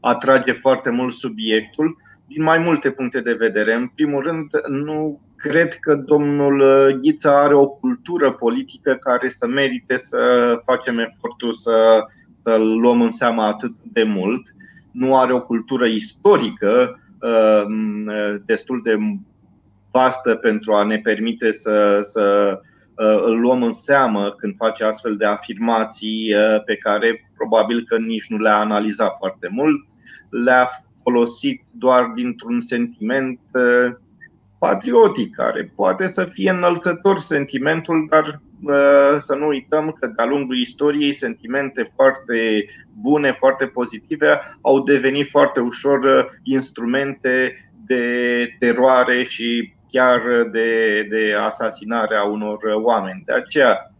atrage 0.00 0.52
foarte 0.52 0.90
mult 0.90 1.14
subiectul 1.14 1.96
din 2.26 2.42
mai 2.42 2.58
multe 2.58 2.90
puncte 2.90 3.20
de 3.20 3.32
vedere. 3.32 3.74
În 3.74 3.90
primul 3.94 4.22
rând, 4.22 4.50
nu 4.68 5.20
cred 5.36 5.74
că 5.74 5.94
domnul 5.94 6.62
Ghița 7.02 7.42
are 7.42 7.54
o 7.54 7.66
cultură 7.66 8.32
politică 8.32 8.94
care 8.94 9.28
să 9.28 9.46
merite 9.46 9.96
să 9.96 10.18
facem 10.64 10.98
efortul 10.98 11.52
să, 11.52 12.06
să 12.40 12.56
luăm 12.56 13.00
în 13.00 13.12
seamă 13.12 13.42
atât 13.42 13.74
de 13.92 14.02
mult. 14.02 14.54
Nu 14.90 15.16
are 15.18 15.32
o 15.32 15.40
cultură 15.40 15.86
istorică 15.86 16.90
uh, 16.90 17.05
destul 18.46 18.80
de 18.84 18.96
vastă 19.90 20.34
pentru 20.34 20.72
a 20.72 20.82
ne 20.82 20.98
permite 20.98 21.52
să, 21.52 22.02
să 22.04 22.58
uh, 22.94 23.22
îl 23.24 23.40
luăm 23.40 23.62
în 23.62 23.72
seamă 23.72 24.30
când 24.30 24.54
face 24.56 24.84
astfel 24.84 25.16
de 25.16 25.24
afirmații 25.24 26.34
uh, 26.34 26.62
pe 26.64 26.76
care 26.76 27.30
probabil 27.36 27.84
că 27.88 27.96
nici 27.98 28.28
nu 28.28 28.36
le-a 28.38 28.58
analizat 28.58 29.14
foarte 29.18 29.48
mult. 29.50 29.86
Le-a 30.30 30.68
folosit 31.02 31.64
doar 31.70 32.12
dintr-un 32.14 32.60
sentiment 32.62 33.40
uh, 33.52 33.94
patriotic, 34.58 35.34
care 35.34 35.72
poate 35.74 36.10
să 36.10 36.24
fie 36.24 36.50
înălțător 36.50 37.20
sentimentul, 37.20 38.06
dar 38.10 38.24
uh, 38.24 38.45
să 39.22 39.34
nu 39.34 39.46
uităm 39.46 39.96
că 40.00 40.06
de-a 40.06 40.24
lungul 40.24 40.58
istoriei 40.58 41.12
sentimente 41.12 41.90
foarte 41.94 42.66
bune, 43.00 43.32
foarte 43.38 43.66
pozitive 43.66 44.58
au 44.60 44.82
devenit 44.82 45.28
foarte 45.28 45.60
ușor 45.60 45.98
uh, 45.98 46.24
instrumente 46.42 47.60
de 47.86 48.04
teroare 48.58 49.22
și 49.22 49.74
chiar 49.88 50.20
de, 50.52 51.02
de 51.10 51.34
asasinare 51.40 52.16
a 52.16 52.24
unor 52.24 52.58
oameni. 52.82 53.22
De 53.26 53.32
aceea, 53.32 53.90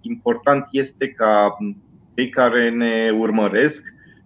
important 0.00 0.66
este 0.70 1.08
ca 1.08 1.56
cei 2.14 2.28
care 2.28 2.70
ne 2.70 3.10
urmăresc 3.18 3.82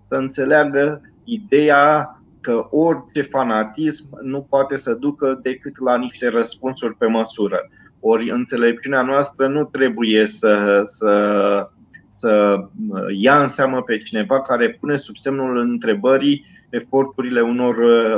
să 0.09 0.15
înțeleagă 0.15 1.01
ideea 1.25 2.19
că 2.41 2.67
orice 2.71 3.23
fanatism 3.23 4.09
nu 4.23 4.41
poate 4.41 4.77
să 4.77 4.95
ducă 4.95 5.39
decât 5.43 5.81
la 5.81 5.97
niște 5.97 6.29
răspunsuri 6.29 6.95
pe 6.95 7.07
măsură. 7.07 7.69
Ori 8.01 8.31
înțelepciunea 8.31 9.03
noastră 9.03 9.49
nu 9.49 9.65
trebuie 9.65 10.27
să, 10.27 10.83
să, 10.87 11.69
să 12.17 12.61
ia 13.17 13.43
în 13.43 13.49
seamă 13.49 13.83
pe 13.83 13.99
cineva 13.99 14.41
care 14.41 14.71
pune 14.81 14.99
sub 14.99 15.17
semnul 15.17 15.57
întrebării 15.57 16.45
eforturile 16.71 17.41
unor, 17.41 17.77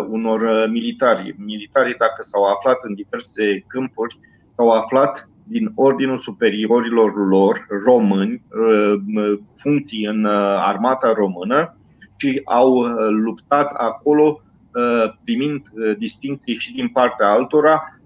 unor 0.09 0.69
militari. 0.71 1.35
Militarii, 1.39 1.95
dacă 1.99 2.23
s-au 2.27 2.45
aflat 2.45 2.79
în 2.83 2.95
diverse 2.95 3.65
câmpuri, 3.67 4.19
s-au 4.57 4.69
aflat 4.69 5.29
din 5.45 5.73
ordinul 5.75 6.21
superiorilor 6.21 7.29
lor 7.29 7.67
români, 7.85 8.43
funcții 9.57 10.05
în 10.05 10.25
armata 10.57 11.13
română, 11.13 11.75
ci 12.21 12.41
au 12.45 12.73
uh, 12.73 13.09
luptat 13.09 13.73
acolo 13.73 14.41
uh, 14.75 15.13
primind 15.25 15.63
uh, 15.73 15.97
distinții 15.99 16.59
și 16.59 16.73
din 16.73 16.89
partea 16.89 17.31
altora 17.31 18.00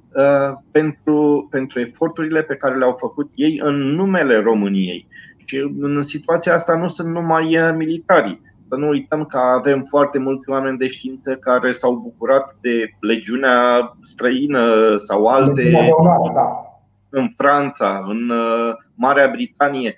pentru, 0.71 1.49
pentru 1.51 1.81
eforturile 1.81 2.43
pe 2.43 2.57
care 2.57 2.77
le-au 2.77 2.97
făcut 3.01 3.31
ei 3.35 3.61
în 3.63 3.75
numele 3.75 4.41
României. 4.41 5.07
Și 5.45 5.75
în 5.81 6.07
situația 6.07 6.55
asta 6.55 6.77
nu 6.77 6.89
sunt 6.89 7.09
numai 7.09 7.59
militari. 7.77 8.41
Să 8.69 8.77
nu 8.77 8.89
uităm 8.89 9.25
că 9.25 9.39
avem 9.39 9.87
foarte 9.89 10.19
mulți 10.19 10.51
oameni 10.51 10.79
de 10.79 10.91
știință 10.91 11.35
care 11.35 11.73
s-au 11.73 11.95
bucurat 11.95 12.57
de 12.61 12.91
legiunea 13.01 13.93
străină 14.09 14.97
sau 14.97 15.27
alte 15.27 15.71
da. 16.35 16.49
în 17.09 17.29
Franța, 17.37 18.05
în 18.09 18.33
Marea 18.95 19.29
Britanie, 19.29 19.97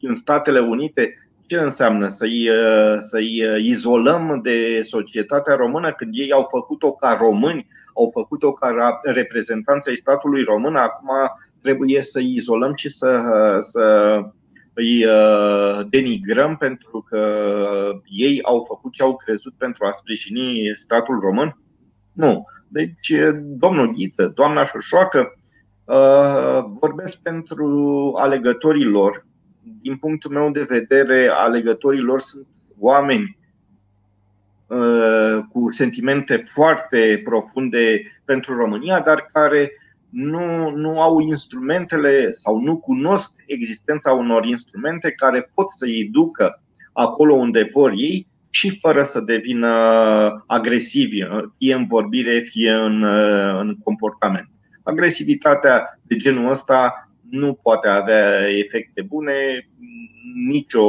în 0.00 0.18
Statele 0.18 0.60
Unite 0.60 1.14
ce 1.50 1.58
înseamnă 1.58 2.08
să-i, 2.08 2.48
uh, 2.48 2.98
să-i 3.02 3.44
uh, 3.44 3.64
izolăm 3.64 4.40
de 4.42 4.82
societatea 4.86 5.54
română 5.54 5.92
când 5.92 6.10
ei 6.14 6.32
au 6.32 6.46
făcut-o 6.50 6.92
ca 6.92 7.16
români, 7.20 7.66
au 7.94 8.10
făcut-o 8.12 8.52
ca 8.52 9.00
reprezentanții 9.02 9.96
statului 9.96 10.44
român, 10.44 10.76
acum 10.76 11.08
trebuie 11.62 12.00
să-i 12.04 12.34
izolăm 12.34 12.74
și 12.74 12.92
să, 12.92 13.22
să 13.60 14.16
îi 14.74 15.04
uh, 15.04 15.80
denigrăm 15.90 16.56
pentru 16.56 17.06
că 17.08 17.22
ei 18.04 18.42
au 18.42 18.64
făcut 18.68 18.92
ce 18.92 19.02
au 19.02 19.16
crezut 19.16 19.54
pentru 19.58 19.84
a 19.84 19.90
sprijini 19.90 20.72
statul 20.74 21.20
român? 21.20 21.58
Nu. 22.12 22.44
Deci, 22.72 23.12
domnul 23.42 23.92
Ghiță, 23.92 24.32
doamna 24.34 24.66
Șoșoacă, 24.66 25.34
vorbesc 26.80 27.22
pentru 27.22 27.66
alegătorii 28.18 28.84
lor 28.84 29.26
din 29.80 29.96
punctul 29.96 30.30
meu 30.30 30.50
de 30.50 30.66
vedere, 30.68 31.28
alegătorii 31.28 32.00
lor 32.00 32.20
sunt 32.20 32.46
oameni 32.78 33.22
uh, 33.22 33.39
cu 35.52 35.70
sentimente 35.70 36.44
foarte 36.46 37.20
profunde 37.24 38.02
pentru 38.24 38.56
România, 38.56 39.00
dar 39.00 39.28
care 39.32 39.72
nu, 40.10 40.70
nu 40.70 41.00
au 41.00 41.20
instrumentele 41.20 42.34
sau 42.36 42.60
nu 42.60 42.76
cunosc 42.78 43.32
existența 43.46 44.12
unor 44.12 44.44
instrumente 44.44 45.10
care 45.10 45.50
pot 45.54 45.72
să 45.72 45.84
îi 45.84 46.08
ducă 46.12 46.62
acolo 46.92 47.34
unde 47.34 47.68
vor 47.72 47.92
ei 47.96 48.26
și 48.50 48.78
fără 48.78 49.04
să 49.04 49.20
devină 49.20 49.68
agresivi, 50.46 51.18
fie 51.58 51.74
în 51.74 51.86
vorbire, 51.86 52.40
fie 52.40 52.72
în, 52.72 53.02
uh, 53.02 53.58
în 53.60 53.76
comportament. 53.84 54.48
Agresivitatea 54.82 56.00
de 56.02 56.16
genul 56.16 56.50
ăsta 56.50 57.10
nu 57.30 57.54
poate 57.62 57.88
avea 57.88 58.48
efecte 58.48 59.02
bune 59.02 59.68
nicio, 60.46 60.84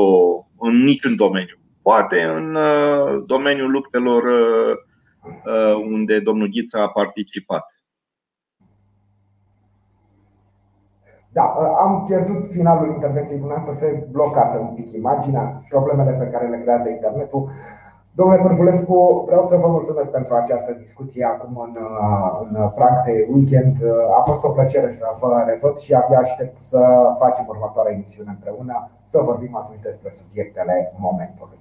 în 0.59 0.83
niciun 0.83 1.15
domeniu. 1.15 1.60
Poate 1.81 2.21
în 2.21 2.55
uh, 2.55 3.23
domeniul 3.25 3.71
luptelor 3.71 4.23
uh, 4.23 4.73
uh, 5.45 5.75
unde 5.91 6.19
domnul 6.19 6.47
Ghiță 6.47 6.77
a 6.77 6.89
participat. 6.89 7.65
Da, 11.33 11.43
am 11.79 12.03
pierdut 12.03 12.51
finalul 12.51 12.93
intervenției 12.93 13.39
dumneavoastră, 13.39 13.85
se 13.85 14.07
blocase 14.11 14.57
un 14.57 14.73
pic 14.75 14.91
imaginea, 14.91 15.63
problemele 15.69 16.11
pe 16.11 16.29
care 16.31 16.47
le 16.47 16.61
creează 16.61 16.89
internetul. 16.89 17.49
Domnule 18.13 18.41
Pârvulescu, 18.41 19.23
vreau 19.25 19.43
să 19.43 19.55
vă 19.55 19.67
mulțumesc 19.67 20.11
pentru 20.11 20.33
această 20.33 20.71
discuție 20.71 21.25
acum 21.25 21.57
în, 21.57 21.77
în 22.41 22.69
prag 22.69 23.03
de 23.05 23.27
weekend. 23.33 23.75
A 24.19 24.21
fost 24.25 24.43
o 24.43 24.49
plăcere 24.49 24.89
să 24.89 25.05
vă 25.19 25.43
revăd 25.47 25.77
și 25.77 25.93
abia 25.93 26.19
aștept 26.19 26.57
să 26.57 27.13
facem 27.19 27.45
următoarea 27.47 27.93
emisiune 27.93 28.29
împreună, 28.29 28.89
să 29.05 29.19
vorbim 29.19 29.55
atunci 29.55 29.81
despre 29.81 30.09
subiectele 30.09 30.93
momentului. 30.97 31.60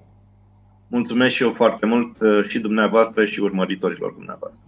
Mulțumesc 0.91 1.31
și 1.31 1.43
eu 1.43 1.53
foarte 1.53 1.87
mult 1.87 2.17
și 2.49 2.59
dumneavoastră 2.59 3.25
și 3.25 3.41
urmăritorilor 3.41 4.13
dumneavoastră. 4.13 4.61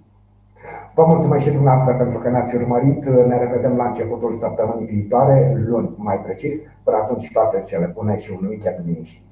Vă 0.95 1.05
mulțumesc 1.07 1.45
și 1.45 1.51
dumneavoastră 1.51 1.95
pentru 1.95 2.19
că 2.19 2.29
ne-ați 2.29 2.55
urmărit. 2.57 3.05
Ne 3.05 3.39
revedem 3.39 3.77
la 3.77 3.87
începutul 3.87 4.35
săptămânii 4.35 4.87
viitoare, 4.87 5.65
luni 5.67 5.91
mai 5.97 6.21
precis. 6.21 6.63
Până 6.85 6.97
atunci 6.97 7.31
toate 7.33 7.63
cele 7.67 7.93
bune 7.95 8.19
și 8.19 8.31
un 8.41 8.47
weekend 8.49 8.87
liniștit. 8.87 9.32